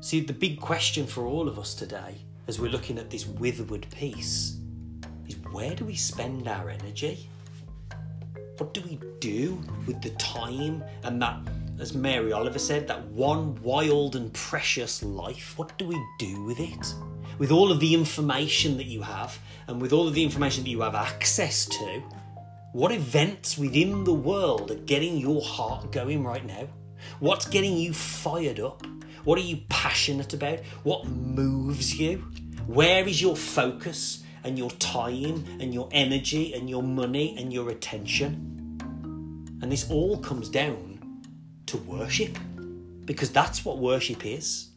See, 0.00 0.20
the 0.20 0.32
big 0.32 0.60
question 0.60 1.06
for 1.06 1.26
all 1.26 1.48
of 1.48 1.58
us 1.58 1.74
today, 1.74 2.18
as 2.46 2.60
we're 2.60 2.70
looking 2.70 2.98
at 2.98 3.10
this 3.10 3.26
withward 3.26 3.86
peace, 3.90 4.58
is 5.26 5.36
where 5.50 5.74
do 5.74 5.84
we 5.84 5.94
spend 5.94 6.48
our 6.48 6.70
energy? 6.70 7.28
What 8.58 8.74
do 8.74 8.82
we 8.82 8.98
do 9.20 9.60
with 9.86 10.02
the 10.02 10.10
time 10.10 10.84
and 11.04 11.22
that 11.22 11.38
as 11.80 11.94
Mary 11.94 12.32
Oliver 12.32 12.58
said, 12.58 12.88
that 12.88 13.06
one 13.06 13.54
wild 13.62 14.16
and 14.16 14.32
precious 14.32 15.02
life, 15.02 15.56
what 15.56 15.78
do 15.78 15.86
we 15.86 16.06
do 16.18 16.42
with 16.42 16.58
it? 16.58 16.94
With 17.38 17.52
all 17.52 17.70
of 17.70 17.78
the 17.78 17.94
information 17.94 18.76
that 18.78 18.86
you 18.86 19.00
have, 19.02 19.38
and 19.68 19.80
with 19.80 19.92
all 19.92 20.08
of 20.08 20.14
the 20.14 20.24
information 20.24 20.64
that 20.64 20.70
you 20.70 20.80
have 20.80 20.96
access 20.96 21.66
to, 21.66 22.02
what 22.72 22.90
events 22.90 23.56
within 23.56 24.02
the 24.02 24.12
world 24.12 24.72
are 24.72 24.76
getting 24.86 25.18
your 25.18 25.40
heart 25.40 25.92
going 25.92 26.24
right 26.24 26.44
now? 26.44 26.66
What's 27.20 27.46
getting 27.46 27.76
you 27.76 27.92
fired 27.92 28.58
up? 28.58 28.84
What 29.22 29.38
are 29.38 29.42
you 29.42 29.58
passionate 29.68 30.34
about? 30.34 30.60
What 30.82 31.06
moves 31.06 31.96
you? 31.96 32.24
Where 32.66 33.06
is 33.06 33.22
your 33.22 33.36
focus 33.36 34.24
and 34.44 34.58
your 34.58 34.70
time 34.70 35.44
and 35.60 35.72
your 35.72 35.88
energy 35.92 36.54
and 36.54 36.68
your 36.68 36.82
money 36.82 37.36
and 37.38 37.52
your 37.52 37.70
attention? 37.70 38.78
And 39.60 39.72
this 39.72 39.90
all 39.90 40.18
comes 40.18 40.48
down 40.48 41.00
to 41.66 41.76
worship 41.78 42.38
because 43.04 43.30
that's 43.30 43.64
what 43.64 43.78
worship 43.78 44.24
is. 44.24 44.68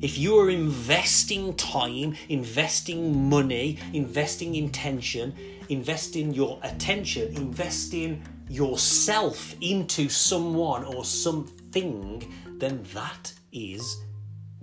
If 0.00 0.18
you 0.18 0.36
are 0.38 0.50
investing 0.50 1.54
time, 1.54 2.16
investing 2.28 3.28
money, 3.28 3.78
investing 3.92 4.56
intention, 4.56 5.32
investing 5.68 6.34
your 6.34 6.58
attention, 6.62 7.36
investing 7.36 8.22
yourself 8.48 9.54
into 9.60 10.08
someone 10.08 10.84
or 10.84 11.04
something, 11.04 12.32
then 12.58 12.82
that 12.94 13.32
is 13.52 13.96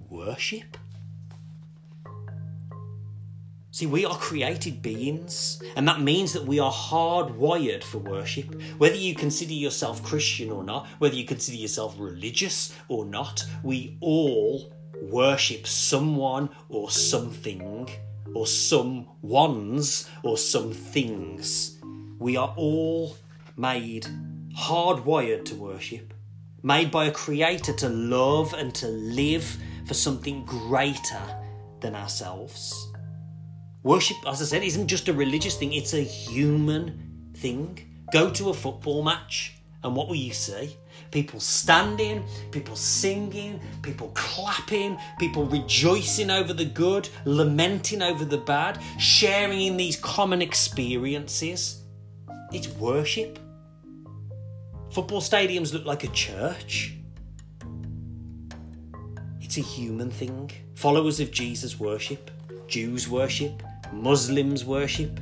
worship. 0.09 0.77
See, 3.71 3.85
we 3.85 4.03
are 4.03 4.17
created 4.17 4.81
beings, 4.81 5.61
and 5.75 5.87
that 5.87 6.01
means 6.01 6.33
that 6.33 6.43
we 6.43 6.57
are 6.59 6.71
hardwired 6.71 7.83
for 7.83 7.99
worship. 7.99 8.59
Whether 8.79 8.95
you 8.95 9.13
consider 9.13 9.53
yourself 9.53 10.03
Christian 10.03 10.49
or 10.49 10.63
not, 10.63 10.87
whether 10.97 11.13
you 11.13 11.23
consider 11.23 11.57
yourself 11.57 11.95
religious 11.99 12.75
or 12.87 13.05
not, 13.05 13.45
we 13.63 13.95
all 14.01 14.73
worship 15.03 15.67
someone 15.67 16.49
or 16.67 16.89
something, 16.89 17.87
or 18.33 18.47
some 18.47 19.07
ones 19.21 20.09
or 20.23 20.37
some 20.37 20.73
things. 20.73 21.77
We 22.17 22.37
are 22.37 22.53
all 22.57 23.17
made 23.55 24.07
hardwired 24.57 25.45
to 25.45 25.55
worship, 25.55 26.13
made 26.63 26.89
by 26.89 27.05
a 27.05 27.11
creator 27.11 27.73
to 27.73 27.89
love 27.89 28.53
and 28.53 28.73
to 28.75 28.87
live 28.87 29.57
for 29.85 29.93
something 29.93 30.43
greater 30.45 31.21
than 31.81 31.95
ourselves. 31.95 32.88
Worship, 33.83 34.17
as 34.27 34.41
I 34.41 34.45
said, 34.45 34.63
isn't 34.63 34.87
just 34.87 35.07
a 35.07 35.13
religious 35.13 35.55
thing, 35.55 35.73
it's 35.73 35.93
a 35.93 36.01
human 36.01 37.31
thing. 37.35 38.03
Go 38.11 38.29
to 38.31 38.49
a 38.49 38.53
football 38.53 39.03
match, 39.03 39.53
and 39.83 39.95
what 39.95 40.09
will 40.09 40.15
you 40.15 40.33
see? 40.33 40.75
People 41.11 41.39
standing, 41.39 42.25
people 42.51 42.75
singing, 42.75 43.61
people 43.81 44.11
clapping, 44.13 44.97
people 45.17 45.45
rejoicing 45.45 46.29
over 46.29 46.51
the 46.51 46.65
good, 46.65 47.07
lamenting 47.23 48.01
over 48.01 48.25
the 48.25 48.37
bad, 48.37 48.79
sharing 48.99 49.61
in 49.61 49.77
these 49.77 49.95
common 49.95 50.41
experiences. 50.41 51.83
It's 52.51 52.67
worship. 52.67 53.39
Football 54.91 55.21
stadiums 55.21 55.71
look 55.71 55.85
like 55.85 56.03
a 56.03 56.09
church. 56.09 56.95
It's 59.39 59.57
a 59.57 59.61
human 59.61 60.11
thing. 60.11 60.51
Followers 60.75 61.19
of 61.19 61.31
Jesus 61.31 61.79
worship, 61.79 62.29
Jews 62.67 63.07
worship, 63.07 63.63
Muslims 63.91 64.65
worship, 64.65 65.19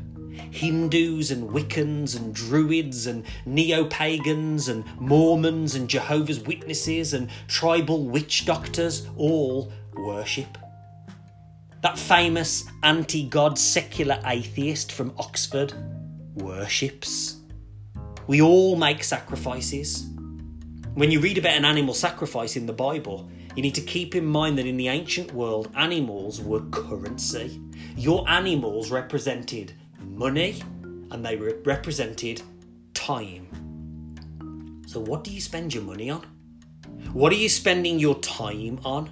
Hindus 0.51 1.31
and 1.31 1.49
Wiccans 1.49 2.15
and 2.15 2.33
Druids 2.33 3.07
and 3.07 3.25
neo 3.45 3.85
pagans 3.85 4.67
and 4.67 4.85
Mormons 4.99 5.75
and 5.75 5.89
Jehovah's 5.89 6.39
Witnesses 6.39 7.13
and 7.13 7.29
tribal 7.47 8.05
witch 8.05 8.45
doctors 8.45 9.07
all 9.17 9.71
worship. 9.95 10.57
That 11.81 11.97
famous 11.97 12.65
anti 12.83 13.27
God 13.27 13.57
secular 13.57 14.19
atheist 14.25 14.91
from 14.91 15.13
Oxford 15.17 15.73
worships. 16.35 17.37
We 18.27 18.41
all 18.41 18.75
make 18.75 19.03
sacrifices. 19.03 20.07
When 20.95 21.11
you 21.11 21.19
read 21.19 21.37
about 21.37 21.55
an 21.55 21.65
animal 21.65 21.93
sacrifice 21.93 22.55
in 22.55 22.65
the 22.65 22.73
Bible, 22.73 23.29
you 23.55 23.61
need 23.61 23.75
to 23.75 23.81
keep 23.81 24.15
in 24.15 24.25
mind 24.25 24.57
that 24.57 24.65
in 24.65 24.77
the 24.77 24.87
ancient 24.87 25.33
world, 25.33 25.71
animals 25.75 26.41
were 26.41 26.61
currency. 26.71 27.61
Your 27.97 28.29
animals 28.29 28.91
represented 28.91 29.73
money 29.99 30.61
and 31.09 31.25
they 31.25 31.35
re- 31.35 31.55
represented 31.65 32.43
time. 32.93 33.47
So, 34.85 34.99
what 34.99 35.23
do 35.23 35.31
you 35.31 35.41
spend 35.41 35.73
your 35.73 35.81
money 35.83 36.11
on? 36.11 36.23
What 37.11 37.33
are 37.33 37.37
you 37.37 37.49
spending 37.49 37.97
your 37.97 38.19
time 38.19 38.79
on? 38.85 39.09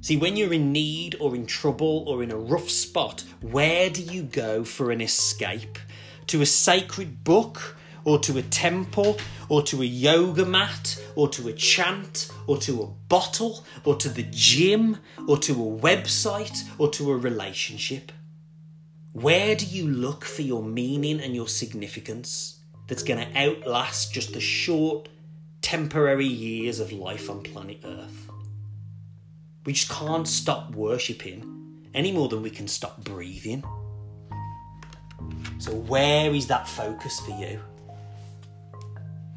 See, 0.00 0.16
when 0.16 0.34
you're 0.34 0.54
in 0.54 0.72
need 0.72 1.16
or 1.20 1.34
in 1.34 1.44
trouble 1.44 2.04
or 2.06 2.22
in 2.22 2.30
a 2.30 2.36
rough 2.38 2.70
spot, 2.70 3.22
where 3.42 3.90
do 3.90 4.00
you 4.00 4.22
go 4.22 4.64
for 4.64 4.90
an 4.90 5.02
escape? 5.02 5.78
To 6.28 6.40
a 6.40 6.46
sacred 6.46 7.22
book 7.22 7.76
or 8.04 8.18
to 8.20 8.38
a 8.38 8.42
temple 8.42 9.18
or 9.48 9.62
to 9.62 9.82
a 9.82 9.86
yoga 9.86 10.44
mat 10.44 11.02
or 11.16 11.28
to 11.28 11.48
a 11.48 11.52
chant 11.52 12.30
or 12.46 12.56
to 12.58 12.82
a 12.82 12.86
bottle 12.86 13.64
or 13.84 13.96
to 13.96 14.08
the 14.08 14.26
gym 14.30 14.98
or 15.26 15.38
to 15.38 15.52
a 15.52 15.80
website 15.80 16.64
or 16.78 16.88
to 16.90 17.10
a 17.10 17.16
relationship? 17.16 18.12
Where 19.12 19.54
do 19.54 19.66
you 19.66 19.88
look 19.88 20.24
for 20.24 20.42
your 20.42 20.62
meaning 20.62 21.20
and 21.20 21.34
your 21.34 21.48
significance 21.48 22.58
that's 22.88 23.02
going 23.02 23.24
to 23.24 23.38
outlast 23.38 24.12
just 24.12 24.32
the 24.32 24.40
short, 24.40 25.08
temporary 25.62 26.26
years 26.26 26.80
of 26.80 26.92
life 26.92 27.30
on 27.30 27.42
planet 27.42 27.80
Earth? 27.84 28.30
We 29.64 29.72
just 29.72 29.88
can't 29.88 30.28
stop 30.28 30.72
worshipping 30.74 31.88
any 31.94 32.12
more 32.12 32.28
than 32.28 32.42
we 32.42 32.50
can 32.50 32.68
stop 32.68 33.02
breathing. 33.02 33.64
So, 35.58 35.72
where 35.72 36.34
is 36.34 36.48
that 36.48 36.68
focus 36.68 37.20
for 37.20 37.30
you? 37.40 37.60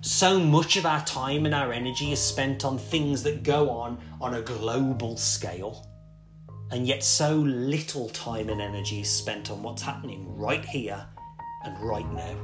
So 0.08 0.40
much 0.40 0.78
of 0.78 0.86
our 0.86 1.04
time 1.04 1.46
and 1.46 1.54
our 1.54 1.74
energy 1.74 2.14
is 2.14 2.22
spent 2.22 2.64
on 2.64 2.78
things 2.78 3.24
that 3.24 3.44
go 3.44 3.70
on 3.70 4.00
on 4.22 4.36
a 4.36 4.42
global 4.42 5.18
scale. 5.18 5.86
And 6.72 6.88
yet, 6.88 7.04
so 7.04 7.36
little 7.36 8.08
time 8.08 8.48
and 8.48 8.62
energy 8.62 9.02
is 9.02 9.10
spent 9.10 9.52
on 9.52 9.62
what's 9.62 9.82
happening 9.82 10.26
right 10.38 10.64
here 10.64 11.06
and 11.66 11.78
right 11.82 12.10
now. 12.14 12.38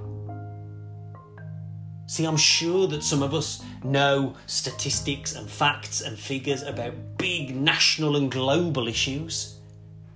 See, 2.05 2.25
I'm 2.25 2.35
sure 2.35 2.85
that 2.87 3.01
some 3.01 3.23
of 3.23 3.33
us 3.33 3.63
know 3.81 4.35
statistics 4.45 5.33
and 5.33 5.49
facts 5.49 6.01
and 6.01 6.19
figures 6.19 6.63
about 6.63 7.17
big 7.17 7.55
national 7.55 8.17
and 8.17 8.29
global 8.29 8.89
issues, 8.89 9.61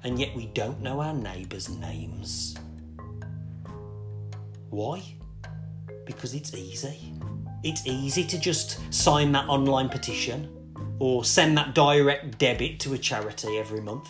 and 0.04 0.20
yet 0.20 0.36
we 0.36 0.48
don't 0.48 0.82
know 0.82 1.00
our 1.00 1.14
neighbours' 1.14 1.70
names. 1.70 2.58
Why? 4.70 5.02
Because 6.06 6.34
it's 6.34 6.54
easy. 6.54 7.14
It's 7.64 7.86
easy 7.88 8.24
to 8.26 8.40
just 8.40 8.94
sign 8.94 9.32
that 9.32 9.48
online 9.48 9.90
petition 9.90 10.54
or 11.00 11.26
send 11.26 11.58
that 11.58 11.74
direct 11.74 12.38
debit 12.38 12.80
to 12.82 12.94
a 12.94 12.98
charity 12.98 13.58
every 13.58 13.82
month 13.82 14.10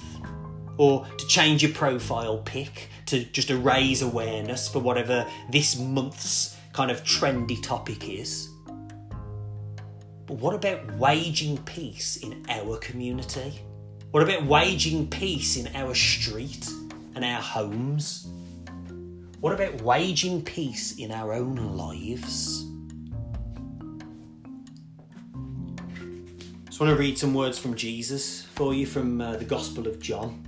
or 0.77 1.05
to 1.17 1.27
change 1.27 1.63
your 1.63 1.71
profile 1.71 2.39
pic 2.39 2.89
to 3.07 3.23
just 3.25 3.47
to 3.47 3.57
raise 3.57 4.01
awareness 4.01 4.67
for 4.67 4.79
whatever 4.79 5.25
this 5.49 5.77
month's 5.79 6.57
kind 6.73 6.91
of 6.91 7.03
trendy 7.03 7.61
topic 7.63 8.07
is. 8.09 8.49
But 10.25 10.37
what 10.37 10.53
about 10.53 10.91
waging 10.97 11.57
peace 11.59 12.17
in 12.17 12.45
our 12.49 12.77
community? 12.77 13.61
What 14.11 14.23
about 14.23 14.45
waging 14.45 15.09
peace 15.09 15.57
in 15.57 15.73
our 15.73 15.95
street 15.95 16.69
and 17.15 17.23
our 17.23 17.41
homes? 17.41 18.27
What 19.39 19.53
about 19.53 19.81
waging 19.81 20.43
peace 20.43 20.97
in 20.97 21.11
our 21.11 21.33
own 21.33 21.55
lives? 21.77 22.65
I 26.77 26.79
just 26.79 26.89
want 26.89 26.95
to 26.95 27.01
read 27.01 27.17
some 27.17 27.33
words 27.33 27.57
from 27.57 27.73
Jesus 27.73 28.43
for 28.53 28.71
you 28.71 28.85
from 28.85 29.19
uh, 29.19 29.35
the 29.37 29.45
Gospel 29.45 29.87
of 29.87 29.99
John. 29.99 30.47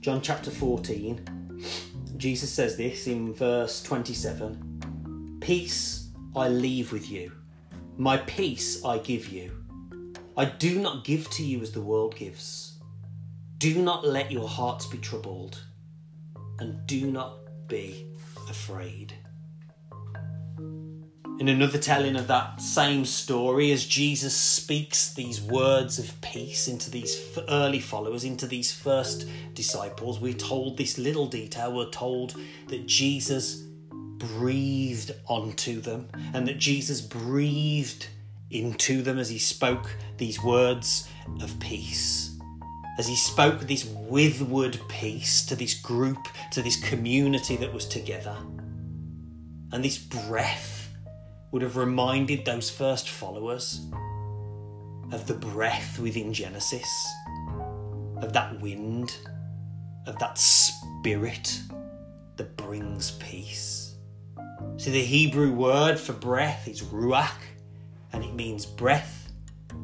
John 0.00 0.20
chapter 0.20 0.50
14. 0.50 1.62
Jesus 2.16 2.50
says 2.50 2.76
this 2.76 3.06
in 3.06 3.32
verse 3.32 3.80
27 3.84 5.38
Peace 5.40 6.08
I 6.34 6.48
leave 6.48 6.90
with 6.90 7.08
you, 7.12 7.30
my 7.96 8.16
peace 8.16 8.84
I 8.84 8.98
give 8.98 9.28
you. 9.28 9.52
I 10.36 10.46
do 10.46 10.80
not 10.80 11.04
give 11.04 11.30
to 11.30 11.44
you 11.44 11.60
as 11.60 11.70
the 11.70 11.80
world 11.80 12.16
gives. 12.16 12.80
Do 13.58 13.80
not 13.80 14.04
let 14.04 14.32
your 14.32 14.48
hearts 14.48 14.86
be 14.86 14.98
troubled, 14.98 15.62
and 16.58 16.84
do 16.88 17.08
not 17.08 17.68
be 17.68 18.08
afraid. 18.48 19.14
In 21.40 21.48
another 21.48 21.78
telling 21.78 22.14
of 22.14 22.28
that 22.28 22.60
same 22.60 23.04
story, 23.04 23.72
as 23.72 23.84
Jesus 23.84 24.36
speaks 24.36 25.12
these 25.14 25.42
words 25.42 25.98
of 25.98 26.20
peace 26.20 26.68
into 26.68 26.90
these 26.90 27.20
early 27.48 27.80
followers, 27.80 28.22
into 28.22 28.46
these 28.46 28.72
first 28.72 29.26
disciples, 29.52 30.20
we're 30.20 30.32
told 30.32 30.76
this 30.76 30.96
little 30.96 31.26
detail. 31.26 31.74
We're 31.74 31.90
told 31.90 32.36
that 32.68 32.86
Jesus 32.86 33.64
breathed 33.90 35.10
onto 35.26 35.80
them 35.80 36.08
and 36.34 36.46
that 36.46 36.58
Jesus 36.58 37.00
breathed 37.00 38.06
into 38.50 39.02
them 39.02 39.18
as 39.18 39.28
he 39.28 39.38
spoke 39.38 39.90
these 40.18 40.40
words 40.40 41.08
of 41.42 41.58
peace. 41.58 42.38
As 42.96 43.08
he 43.08 43.16
spoke 43.16 43.62
this 43.62 43.84
withward 43.84 44.80
peace 44.88 45.44
to 45.46 45.56
this 45.56 45.74
group, 45.74 46.28
to 46.52 46.62
this 46.62 46.76
community 46.76 47.56
that 47.56 47.72
was 47.72 47.86
together. 47.86 48.36
And 49.72 49.84
this 49.84 49.98
breath 49.98 50.83
would 51.54 51.62
have 51.62 51.76
reminded 51.76 52.44
those 52.44 52.68
first 52.68 53.08
followers 53.08 53.86
of 55.12 55.24
the 55.28 55.34
breath 55.34 56.00
within 56.00 56.32
Genesis, 56.32 56.88
of 58.16 58.32
that 58.32 58.60
wind, 58.60 59.16
of 60.08 60.18
that 60.18 60.36
spirit 60.36 61.60
that 62.34 62.56
brings 62.56 63.12
peace. 63.12 63.94
So 64.78 64.90
the 64.90 65.00
Hebrew 65.00 65.52
word 65.52 65.96
for 65.96 66.12
breath 66.12 66.66
is 66.66 66.82
ruach, 66.82 67.30
and 68.12 68.24
it 68.24 68.34
means 68.34 68.66
breath 68.66 69.30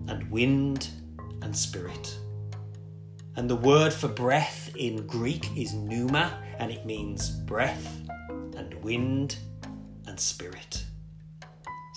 and 0.09 0.29
wind 0.29 0.89
and 1.41 1.57
spirit. 1.57 2.19
And 3.37 3.49
the 3.49 3.55
word 3.55 3.93
for 3.93 4.09
breath 4.09 4.75
in 4.75 5.07
Greek 5.07 5.57
is 5.57 5.73
pneuma, 5.73 6.37
and 6.59 6.73
it 6.73 6.85
means 6.85 7.31
breath 7.31 8.01
and 8.57 8.75
wind 8.83 9.37
and 10.09 10.19
spirit. 10.19 10.83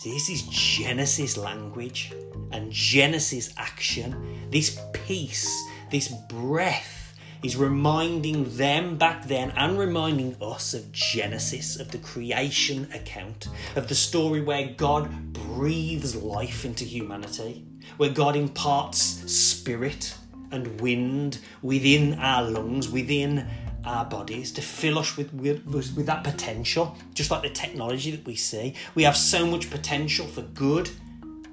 This 0.03 0.27
is 0.27 0.41
Genesis 0.41 1.37
language 1.37 2.11
and 2.51 2.69
Genesis 2.69 3.53
action. 3.55 4.49
This 4.51 4.77
peace, 4.91 5.49
this 5.91 6.09
breath 6.09 7.17
is 7.41 7.55
reminding 7.55 8.57
them 8.57 8.97
back 8.97 9.25
then 9.29 9.51
and 9.51 9.79
reminding 9.79 10.35
us 10.41 10.73
of 10.73 10.91
Genesis, 10.91 11.79
of 11.79 11.89
the 11.91 11.99
creation 11.99 12.91
account, 12.93 13.47
of 13.77 13.87
the 13.87 13.95
story 13.95 14.41
where 14.41 14.73
God 14.75 15.31
breathes 15.31 16.17
life 16.17 16.65
into 16.65 16.83
humanity, 16.83 17.65
where 17.95 18.09
God 18.09 18.35
imparts 18.35 18.99
spirit 19.33 20.15
and 20.51 20.81
wind 20.81 21.39
within 21.61 22.15
our 22.15 22.43
lungs, 22.43 22.89
within 22.89 23.47
our 23.85 24.05
bodies 24.05 24.51
to 24.53 24.61
fill 24.61 24.99
us 24.99 25.17
with, 25.17 25.33
with, 25.33 25.65
with 25.65 26.05
that 26.05 26.23
potential, 26.23 26.95
just 27.13 27.31
like 27.31 27.41
the 27.43 27.49
technology 27.49 28.11
that 28.11 28.25
we 28.25 28.35
see. 28.35 28.75
We 28.95 29.03
have 29.03 29.17
so 29.17 29.45
much 29.45 29.69
potential 29.69 30.25
for 30.27 30.41
good 30.41 30.89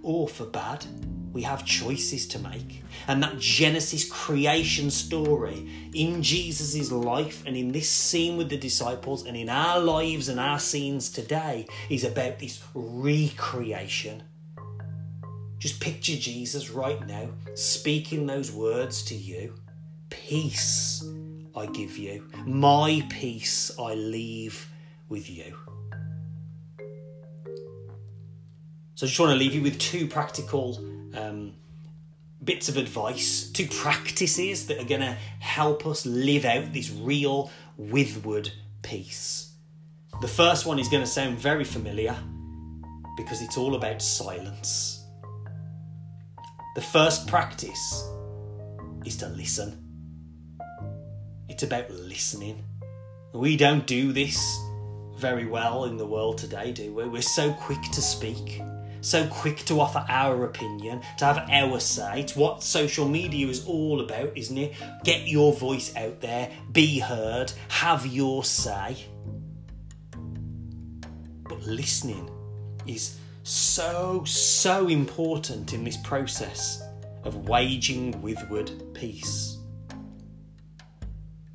or 0.03 0.29
for 0.29 0.47
bad. 0.47 0.85
We 1.33 1.43
have 1.43 1.65
choices 1.65 2.27
to 2.29 2.39
make. 2.41 2.83
And 3.07 3.23
that 3.23 3.39
Genesis 3.39 4.09
creation 4.09 4.91
story 4.91 5.69
in 5.95 6.23
Jesus' 6.23 6.91
life 6.91 7.45
and 7.47 7.57
in 7.57 7.73
this 7.73 7.89
scene 7.89 8.37
with 8.37 8.49
the 8.49 8.57
disciples 8.57 9.27
and 9.27 9.37
in 9.37 9.49
our 9.49 9.79
lives 9.79 10.29
and 10.29 10.41
our 10.41 10.59
scenes 10.59 11.11
today 11.11 11.67
is 11.89 12.05
about 12.05 12.39
this 12.39 12.63
recreation. 12.75 14.23
Just 15.59 15.79
picture 15.79 16.17
Jesus 16.17 16.71
right 16.71 17.07
now 17.07 17.29
speaking 17.55 18.27
those 18.27 18.51
words 18.51 19.03
to 19.05 19.15
you 19.15 19.55
Peace 20.09 21.05
I 21.61 21.67
give 21.67 21.99
you, 21.99 22.27
my 22.47 23.07
peace 23.11 23.71
I 23.79 23.93
leave 23.95 24.67
with 25.11 25.29
you. 25.29 25.55
So 28.95 29.05
I 29.05 29.09
just 29.09 29.21
want 29.21 29.33
to 29.33 29.37
leave 29.37 29.55
you 29.55 29.63
with 29.63 29.79
two 29.79 30.07
practical 30.07 30.79
um, 31.15 31.53
bits 32.43 32.71
of 32.71 32.79
advice, 32.79 33.51
two 33.51 33.67
practices 33.67 34.69
that 34.69 34.81
are 34.81 34.87
going 34.87 35.03
to 35.03 35.17
help 35.41 35.87
us 35.87 36.07
live 36.07 36.47
out 36.47 36.73
this 36.73 36.91
real 36.91 37.51
withward 37.77 38.51
peace. 38.81 39.53
The 40.23 40.29
first 40.29 40.65
one 40.65 40.79
is 40.79 40.89
going 40.89 41.03
to 41.03 41.11
sound 41.11 41.39
very 41.39 41.65
familiar 41.65 42.17
because 43.19 43.43
it's 43.43 43.59
all 43.59 43.75
about 43.75 44.01
silence. 44.01 45.05
The 46.75 46.83
first 46.83 47.27
practice 47.27 48.09
is 49.05 49.19
to 49.19 49.29
listen. 49.29 49.90
It's 51.61 51.67
about 51.67 51.91
listening. 51.91 52.65
We 53.35 53.55
don't 53.55 53.87
do 53.87 54.15
this 54.15 54.59
very 55.19 55.45
well 55.45 55.85
in 55.85 55.99
the 55.99 56.07
world 56.07 56.39
today, 56.39 56.73
do 56.73 56.95
we? 56.95 57.05
We're 57.05 57.21
so 57.21 57.53
quick 57.53 57.83
to 57.93 58.01
speak 58.01 58.63
so 59.03 59.27
quick 59.27 59.59
to 59.67 59.79
offer 59.79 60.03
our 60.09 60.45
opinion, 60.45 61.03
to 61.19 61.25
have 61.27 61.51
our 61.51 61.79
say. 61.81 62.21
It's 62.21 62.35
what 62.35 62.63
social 62.63 63.07
media 63.07 63.47
is 63.47 63.67
all 63.67 64.01
about, 64.01 64.37
isn't 64.37 64.57
it? 64.57 64.75
Get 65.05 65.29
your 65.29 65.53
voice 65.53 65.95
out 65.97 66.23
there, 66.23 66.51
be 66.73 66.99
heard, 66.99 67.53
have 67.69 68.07
your 68.07 68.43
say. 68.43 68.97
But 71.43 71.63
listening 71.63 72.31
is 72.87 73.19
so, 73.43 74.25
so 74.25 74.89
important 74.89 75.75
in 75.75 75.85
this 75.85 75.99
process 75.99 76.83
of 77.25 77.49
waging 77.49 78.21
withward 78.23 78.71
peace. 78.95 79.60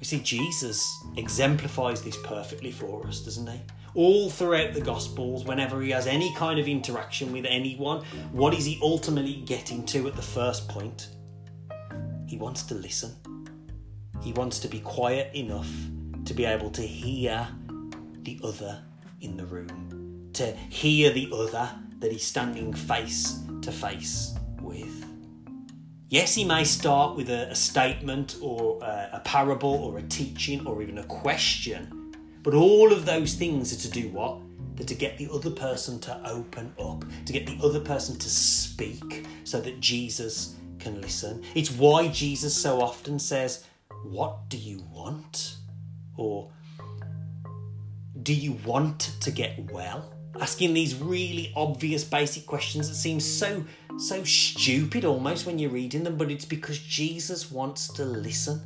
We 0.05 0.19
see 0.19 0.19
Jesus 0.19 1.03
exemplifies 1.17 2.03
this 2.03 2.15
perfectly 2.17 2.71
for 2.71 3.07
us, 3.07 3.21
doesn't 3.21 3.47
he? 3.47 3.59
All 3.95 4.29
throughout 4.29 4.75
the 4.75 4.81
Gospels, 4.81 5.45
whenever 5.45 5.81
he 5.81 5.89
has 5.89 6.05
any 6.05 6.31
kind 6.35 6.59
of 6.59 6.67
interaction 6.67 7.31
with 7.31 7.43
anyone, 7.43 8.05
what 8.31 8.53
is 8.53 8.65
he 8.65 8.77
ultimately 8.83 9.41
getting 9.47 9.83
to 9.87 10.07
at 10.07 10.15
the 10.15 10.21
first 10.21 10.69
point? 10.69 11.07
He 12.27 12.37
wants 12.37 12.61
to 12.67 12.75
listen. 12.75 13.15
He 14.21 14.31
wants 14.33 14.59
to 14.59 14.67
be 14.67 14.79
quiet 14.79 15.33
enough 15.33 15.71
to 16.25 16.35
be 16.35 16.45
able 16.45 16.69
to 16.69 16.83
hear 16.83 17.47
the 18.21 18.39
other 18.43 18.83
in 19.21 19.35
the 19.35 19.45
room, 19.47 20.29
to 20.33 20.51
hear 20.69 21.09
the 21.09 21.31
other 21.33 21.67
that 21.97 22.11
he's 22.11 22.27
standing 22.27 22.75
face 22.75 23.39
to 23.63 23.71
face. 23.71 24.35
Yes, 26.09 26.35
he 26.35 26.45
may 26.45 26.63
start 26.63 27.15
with 27.15 27.31
a, 27.31 27.49
a 27.49 27.55
statement 27.55 28.37
or 28.39 28.79
a, 28.83 29.09
a 29.13 29.19
parable 29.21 29.73
or 29.73 29.97
a 29.97 30.03
teaching 30.03 30.67
or 30.67 30.83
even 30.83 30.99
a 30.99 31.03
question, 31.05 32.13
but 32.43 32.53
all 32.53 32.93
of 32.93 33.07
those 33.07 33.33
things 33.33 33.73
are 33.73 33.81
to 33.81 33.89
do 33.89 34.09
what? 34.09 34.37
They're 34.75 34.85
to 34.85 34.93
get 34.93 35.17
the 35.17 35.27
other 35.33 35.49
person 35.49 35.99
to 36.01 36.29
open 36.29 36.75
up, 36.79 37.05
to 37.25 37.33
get 37.33 37.47
the 37.47 37.57
other 37.63 37.79
person 37.79 38.19
to 38.19 38.29
speak 38.29 39.25
so 39.45 39.59
that 39.61 39.79
Jesus 39.79 40.55
can 40.77 41.01
listen. 41.01 41.41
It's 41.55 41.71
why 41.71 42.09
Jesus 42.09 42.55
so 42.55 42.81
often 42.81 43.17
says, 43.17 43.65
What 44.03 44.47
do 44.49 44.57
you 44.57 44.83
want? 44.91 45.55
Or 46.17 46.51
do 48.21 48.33
you 48.33 48.59
want 48.63 49.11
to 49.21 49.31
get 49.31 49.71
well? 49.71 50.13
Asking 50.39 50.75
these 50.75 50.93
really 50.93 51.51
obvious 51.55 52.03
basic 52.03 52.45
questions 52.45 52.89
that 52.89 52.95
seem 52.95 53.19
so 53.19 53.63
so 53.97 54.23
stupid 54.23 55.05
almost 55.05 55.45
when 55.45 55.57
you're 55.57 55.69
reading 55.69 56.03
them, 56.03 56.17
but 56.17 56.31
it's 56.31 56.45
because 56.45 56.79
Jesus 56.79 57.51
wants 57.51 57.87
to 57.93 58.03
listen. 58.03 58.61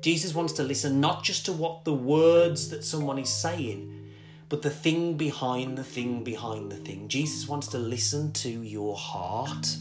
Jesus 0.00 0.34
wants 0.34 0.52
to 0.54 0.62
listen 0.62 1.00
not 1.00 1.22
just 1.24 1.44
to 1.46 1.52
what 1.52 1.84
the 1.84 1.92
words 1.92 2.70
that 2.70 2.84
someone 2.84 3.18
is 3.18 3.28
saying, 3.28 4.10
but 4.48 4.62
the 4.62 4.70
thing 4.70 5.16
behind 5.16 5.78
the 5.78 5.84
thing 5.84 6.22
behind 6.22 6.70
the 6.70 6.76
thing. 6.76 7.08
Jesus 7.08 7.48
wants 7.48 7.66
to 7.68 7.78
listen 7.78 8.32
to 8.34 8.48
your 8.48 8.96
heart 8.96 9.76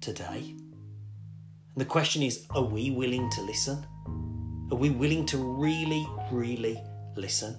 today. 0.00 0.54
And 1.74 1.76
the 1.76 1.84
question 1.84 2.22
is 2.22 2.46
are 2.50 2.62
we 2.62 2.90
willing 2.90 3.30
to 3.30 3.42
listen? 3.42 3.86
Are 4.72 4.76
we 4.76 4.90
willing 4.90 5.26
to 5.26 5.38
really, 5.38 6.06
really 6.30 6.80
listen? 7.16 7.56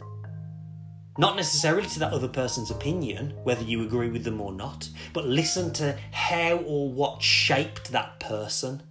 Not 1.17 1.35
necessarily 1.35 1.87
to 1.89 1.99
that 1.99 2.13
other 2.13 2.27
person's 2.27 2.71
opinion, 2.71 3.33
whether 3.43 3.63
you 3.63 3.83
agree 3.83 4.09
with 4.09 4.23
them 4.23 4.39
or 4.39 4.53
not, 4.53 4.89
but 5.13 5.27
listen 5.27 5.73
to 5.73 5.97
how 6.11 6.57
or 6.57 6.89
what 6.89 7.21
shaped 7.21 7.91
that 7.91 8.19
person 8.21 8.81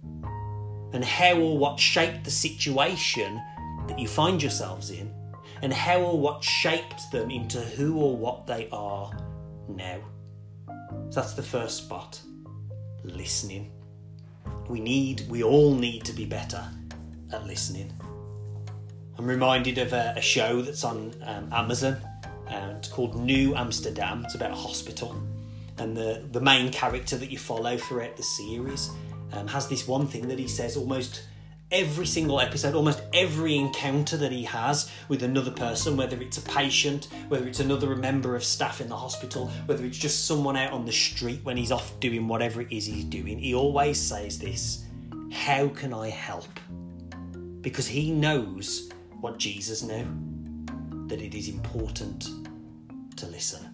and 0.93 1.03
how 1.03 1.39
or 1.39 1.57
what 1.57 1.79
shaped 1.79 2.23
the 2.23 2.31
situation 2.31 3.41
that 3.87 3.97
you 3.97 4.07
find 4.07 4.41
yourselves 4.41 4.91
in 4.91 5.11
and 5.63 5.73
how 5.73 6.01
or 6.01 6.19
what 6.19 6.43
shaped 6.43 7.11
them 7.11 7.31
into 7.31 7.59
who 7.59 7.97
or 7.97 8.15
what 8.15 8.45
they 8.45 8.69
are 8.71 9.11
now. 9.67 9.99
So 11.09 11.21
that's 11.21 11.33
the 11.33 11.43
first 11.43 11.77
spot 11.77 12.21
listening. 13.03 13.71
We 14.69 14.79
need, 14.79 15.25
we 15.27 15.41
all 15.43 15.73
need 15.73 16.05
to 16.05 16.13
be 16.13 16.25
better 16.25 16.63
at 17.31 17.45
listening. 17.47 17.91
I'm 19.21 19.27
reminded 19.27 19.77
of 19.77 19.93
a, 19.93 20.15
a 20.17 20.21
show 20.21 20.63
that's 20.63 20.83
on 20.83 21.13
um, 21.21 21.47
Amazon. 21.53 21.95
Uh, 22.49 22.73
it's 22.75 22.87
called 22.87 23.15
New 23.15 23.55
Amsterdam. 23.55 24.25
It's 24.25 24.33
about 24.33 24.49
a 24.49 24.55
hospital, 24.55 25.15
and 25.77 25.95
the 25.95 26.23
the 26.31 26.41
main 26.41 26.71
character 26.71 27.17
that 27.17 27.29
you 27.29 27.37
follow 27.37 27.77
throughout 27.77 28.17
the 28.17 28.23
series 28.23 28.89
um, 29.33 29.47
has 29.47 29.67
this 29.67 29.87
one 29.87 30.07
thing 30.07 30.27
that 30.27 30.39
he 30.39 30.47
says 30.47 30.75
almost 30.75 31.27
every 31.71 32.07
single 32.07 32.39
episode, 32.39 32.73
almost 32.73 33.03
every 33.13 33.57
encounter 33.57 34.17
that 34.17 34.31
he 34.31 34.41
has 34.41 34.89
with 35.07 35.21
another 35.21 35.51
person, 35.51 35.95
whether 35.95 36.19
it's 36.19 36.39
a 36.39 36.41
patient, 36.41 37.07
whether 37.27 37.47
it's 37.47 37.59
another 37.59 37.95
member 37.95 38.35
of 38.35 38.43
staff 38.43 38.81
in 38.81 38.89
the 38.89 38.97
hospital, 38.97 39.49
whether 39.67 39.85
it's 39.85 39.99
just 39.99 40.25
someone 40.25 40.57
out 40.57 40.71
on 40.71 40.83
the 40.83 40.91
street 40.91 41.41
when 41.43 41.57
he's 41.57 41.71
off 41.71 41.99
doing 41.99 42.27
whatever 42.27 42.61
it 42.61 42.71
is 42.71 42.87
he's 42.87 43.03
doing, 43.03 43.37
he 43.37 43.53
always 43.53 43.99
says 43.99 44.39
this 44.39 44.83
How 45.31 45.67
can 45.67 45.93
I 45.93 46.09
help? 46.09 46.59
Because 47.61 47.85
he 47.85 48.09
knows 48.09 48.89
what 49.21 49.37
Jesus 49.37 49.83
knew 49.83 50.05
that 51.07 51.21
it 51.21 51.35
is 51.35 51.47
important 51.47 52.29
to 53.17 53.27
listen. 53.27 53.65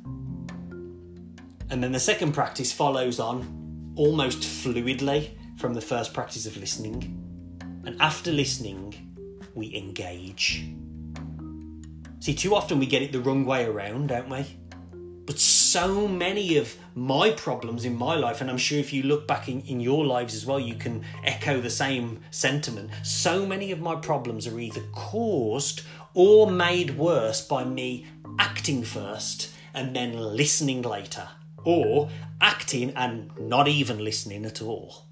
And 1.69 1.83
then 1.83 1.91
the 1.91 1.99
second 1.99 2.33
practice 2.33 2.71
follows 2.71 3.19
on 3.19 3.93
almost 3.95 4.39
fluidly 4.39 5.29
from 5.57 5.73
the 5.73 5.81
first 5.81 6.13
practice 6.13 6.45
of 6.45 6.55
listening. 6.57 7.23
And 7.85 7.99
after 8.01 8.31
listening, 8.31 8.93
we 9.55 9.75
engage. 9.75 10.65
See, 12.19 12.33
too 12.33 12.55
often 12.55 12.79
we 12.79 12.85
get 12.85 13.01
it 13.01 13.11
the 13.11 13.21
wrong 13.21 13.45
way 13.45 13.65
around, 13.65 14.07
don't 14.07 14.29
we? 14.29 14.45
But 15.25 15.39
so 15.71 16.07
many 16.07 16.57
of 16.57 16.75
my 16.95 17.31
problems 17.31 17.85
in 17.85 17.95
my 17.95 18.15
life, 18.15 18.41
and 18.41 18.49
I'm 18.49 18.57
sure 18.57 18.79
if 18.79 18.93
you 18.93 19.03
look 19.03 19.27
back 19.27 19.47
in, 19.49 19.61
in 19.61 19.79
your 19.79 20.05
lives 20.05 20.33
as 20.33 20.45
well, 20.45 20.59
you 20.59 20.75
can 20.75 21.03
echo 21.23 21.59
the 21.59 21.69
same 21.69 22.19
sentiment. 22.31 22.89
So 23.03 23.45
many 23.45 23.71
of 23.71 23.79
my 23.79 23.95
problems 23.95 24.47
are 24.47 24.59
either 24.59 24.81
caused 24.93 25.81
or 26.13 26.49
made 26.49 26.97
worse 26.97 27.45
by 27.45 27.63
me 27.63 28.07
acting 28.39 28.83
first 28.83 29.53
and 29.73 29.95
then 29.95 30.17
listening 30.17 30.81
later, 30.81 31.27
or 31.63 32.09
acting 32.41 32.91
and 32.95 33.31
not 33.39 33.67
even 33.67 34.03
listening 34.03 34.45
at 34.45 34.61
all. 34.61 35.05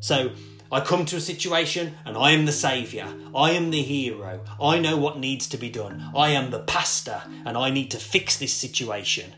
So 0.00 0.30
I 0.72 0.80
come 0.80 1.04
to 1.06 1.16
a 1.16 1.20
situation 1.20 1.96
and 2.04 2.16
I 2.16 2.30
am 2.30 2.46
the 2.46 2.52
saviour. 2.52 3.06
I 3.34 3.50
am 3.52 3.70
the 3.70 3.82
hero. 3.82 4.40
I 4.62 4.78
know 4.78 4.96
what 4.96 5.18
needs 5.18 5.48
to 5.48 5.56
be 5.56 5.68
done. 5.68 6.12
I 6.14 6.30
am 6.30 6.50
the 6.50 6.60
pastor 6.60 7.20
and 7.44 7.58
I 7.58 7.70
need 7.70 7.90
to 7.90 7.98
fix 7.98 8.36
this 8.36 8.52
situation. 8.52 9.32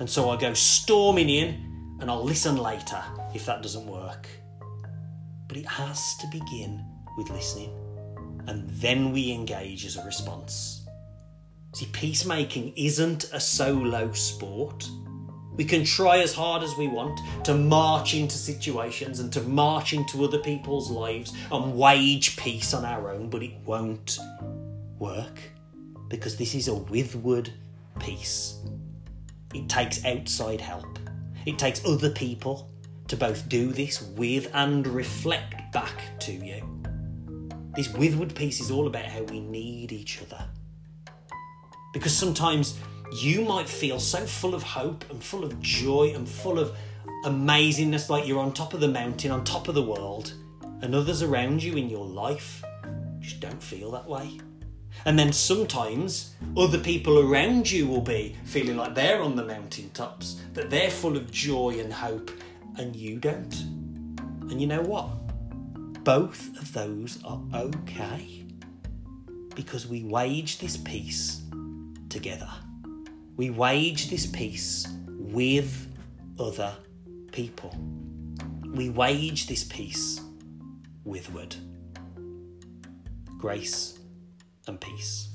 And 0.00 0.10
so 0.10 0.30
I 0.30 0.36
go 0.36 0.52
storming 0.52 1.28
in 1.28 1.96
and 2.00 2.10
I'll 2.10 2.24
listen 2.24 2.56
later 2.56 3.00
if 3.34 3.46
that 3.46 3.62
doesn't 3.62 3.86
work. 3.86 4.26
But 5.46 5.58
it 5.58 5.66
has 5.66 6.16
to 6.16 6.26
begin 6.26 6.84
with 7.16 7.30
listening. 7.30 7.70
And 8.48 8.68
then 8.70 9.12
we 9.12 9.30
engage 9.30 9.86
as 9.86 9.96
a 9.96 10.04
response. 10.04 10.84
See, 11.72 11.86
peacemaking 11.92 12.72
isn't 12.76 13.30
a 13.32 13.38
solo 13.38 14.10
sport. 14.12 14.88
We 15.56 15.64
can 15.64 15.84
try 15.84 16.18
as 16.18 16.34
hard 16.34 16.62
as 16.62 16.76
we 16.76 16.88
want 16.88 17.20
to 17.44 17.54
march 17.54 18.14
into 18.14 18.36
situations 18.36 19.20
and 19.20 19.32
to 19.32 19.40
march 19.42 19.92
into 19.92 20.24
other 20.24 20.38
people's 20.38 20.90
lives 20.90 21.32
and 21.52 21.76
wage 21.76 22.36
peace 22.36 22.74
on 22.74 22.84
our 22.84 23.10
own, 23.10 23.30
but 23.30 23.42
it 23.42 23.54
won't 23.64 24.18
work 24.98 25.40
because 26.08 26.36
this 26.36 26.54
is 26.54 26.68
a 26.68 26.74
withward 26.74 27.50
peace. 28.00 28.58
It 29.54 29.68
takes 29.68 30.04
outside 30.04 30.60
help, 30.60 30.98
it 31.46 31.58
takes 31.58 31.84
other 31.84 32.10
people 32.10 32.70
to 33.06 33.16
both 33.16 33.48
do 33.48 33.72
this 33.72 34.02
with 34.02 34.50
and 34.54 34.86
reflect 34.86 35.72
back 35.72 36.18
to 36.20 36.32
you. 36.32 36.62
This 37.76 37.92
withward 37.92 38.34
peace 38.34 38.60
is 38.60 38.70
all 38.70 38.86
about 38.86 39.04
how 39.04 39.22
we 39.22 39.40
need 39.40 39.92
each 39.92 40.20
other. 40.22 40.48
Because 41.92 42.16
sometimes 42.16 42.78
you 43.12 43.44
might 43.44 43.68
feel 43.68 44.00
so 44.00 44.26
full 44.26 44.54
of 44.54 44.62
hope 44.62 45.08
and 45.10 45.22
full 45.22 45.44
of 45.44 45.60
joy 45.60 46.12
and 46.14 46.28
full 46.28 46.58
of 46.58 46.76
amazingness, 47.24 48.08
like 48.08 48.26
you're 48.26 48.40
on 48.40 48.52
top 48.52 48.74
of 48.74 48.80
the 48.80 48.88
mountain, 48.88 49.30
on 49.30 49.44
top 49.44 49.68
of 49.68 49.74
the 49.74 49.82
world, 49.82 50.34
and 50.82 50.94
others 50.94 51.22
around 51.22 51.62
you 51.62 51.76
in 51.76 51.88
your 51.88 52.06
life 52.06 52.62
just 53.20 53.40
don't 53.40 53.62
feel 53.62 53.90
that 53.90 54.06
way. 54.06 54.38
And 55.06 55.18
then 55.18 55.32
sometimes 55.32 56.34
other 56.56 56.78
people 56.78 57.18
around 57.18 57.70
you 57.70 57.86
will 57.86 58.00
be 58.00 58.36
feeling 58.44 58.76
like 58.76 58.94
they're 58.94 59.22
on 59.22 59.36
the 59.36 59.44
mountaintops, 59.44 60.40
that 60.52 60.70
they're 60.70 60.90
full 60.90 61.16
of 61.16 61.30
joy 61.30 61.78
and 61.80 61.92
hope, 61.92 62.30
and 62.78 62.94
you 62.94 63.18
don't. 63.18 63.54
And 64.50 64.60
you 64.60 64.66
know 64.66 64.82
what? 64.82 65.08
Both 66.04 66.56
of 66.58 66.72
those 66.72 67.18
are 67.24 67.40
okay 67.54 68.44
because 69.54 69.86
we 69.86 70.04
wage 70.04 70.58
this 70.58 70.76
peace 70.76 71.42
together. 72.08 72.50
We 73.36 73.50
wage 73.50 74.10
this 74.10 74.26
peace 74.26 74.86
with 75.08 75.92
other 76.38 76.74
people. 77.32 77.76
We 78.72 78.90
wage 78.90 79.48
this 79.48 79.64
peace 79.64 80.20
withward. 81.04 81.56
Grace 83.38 83.98
and 84.68 84.80
peace. 84.80 85.33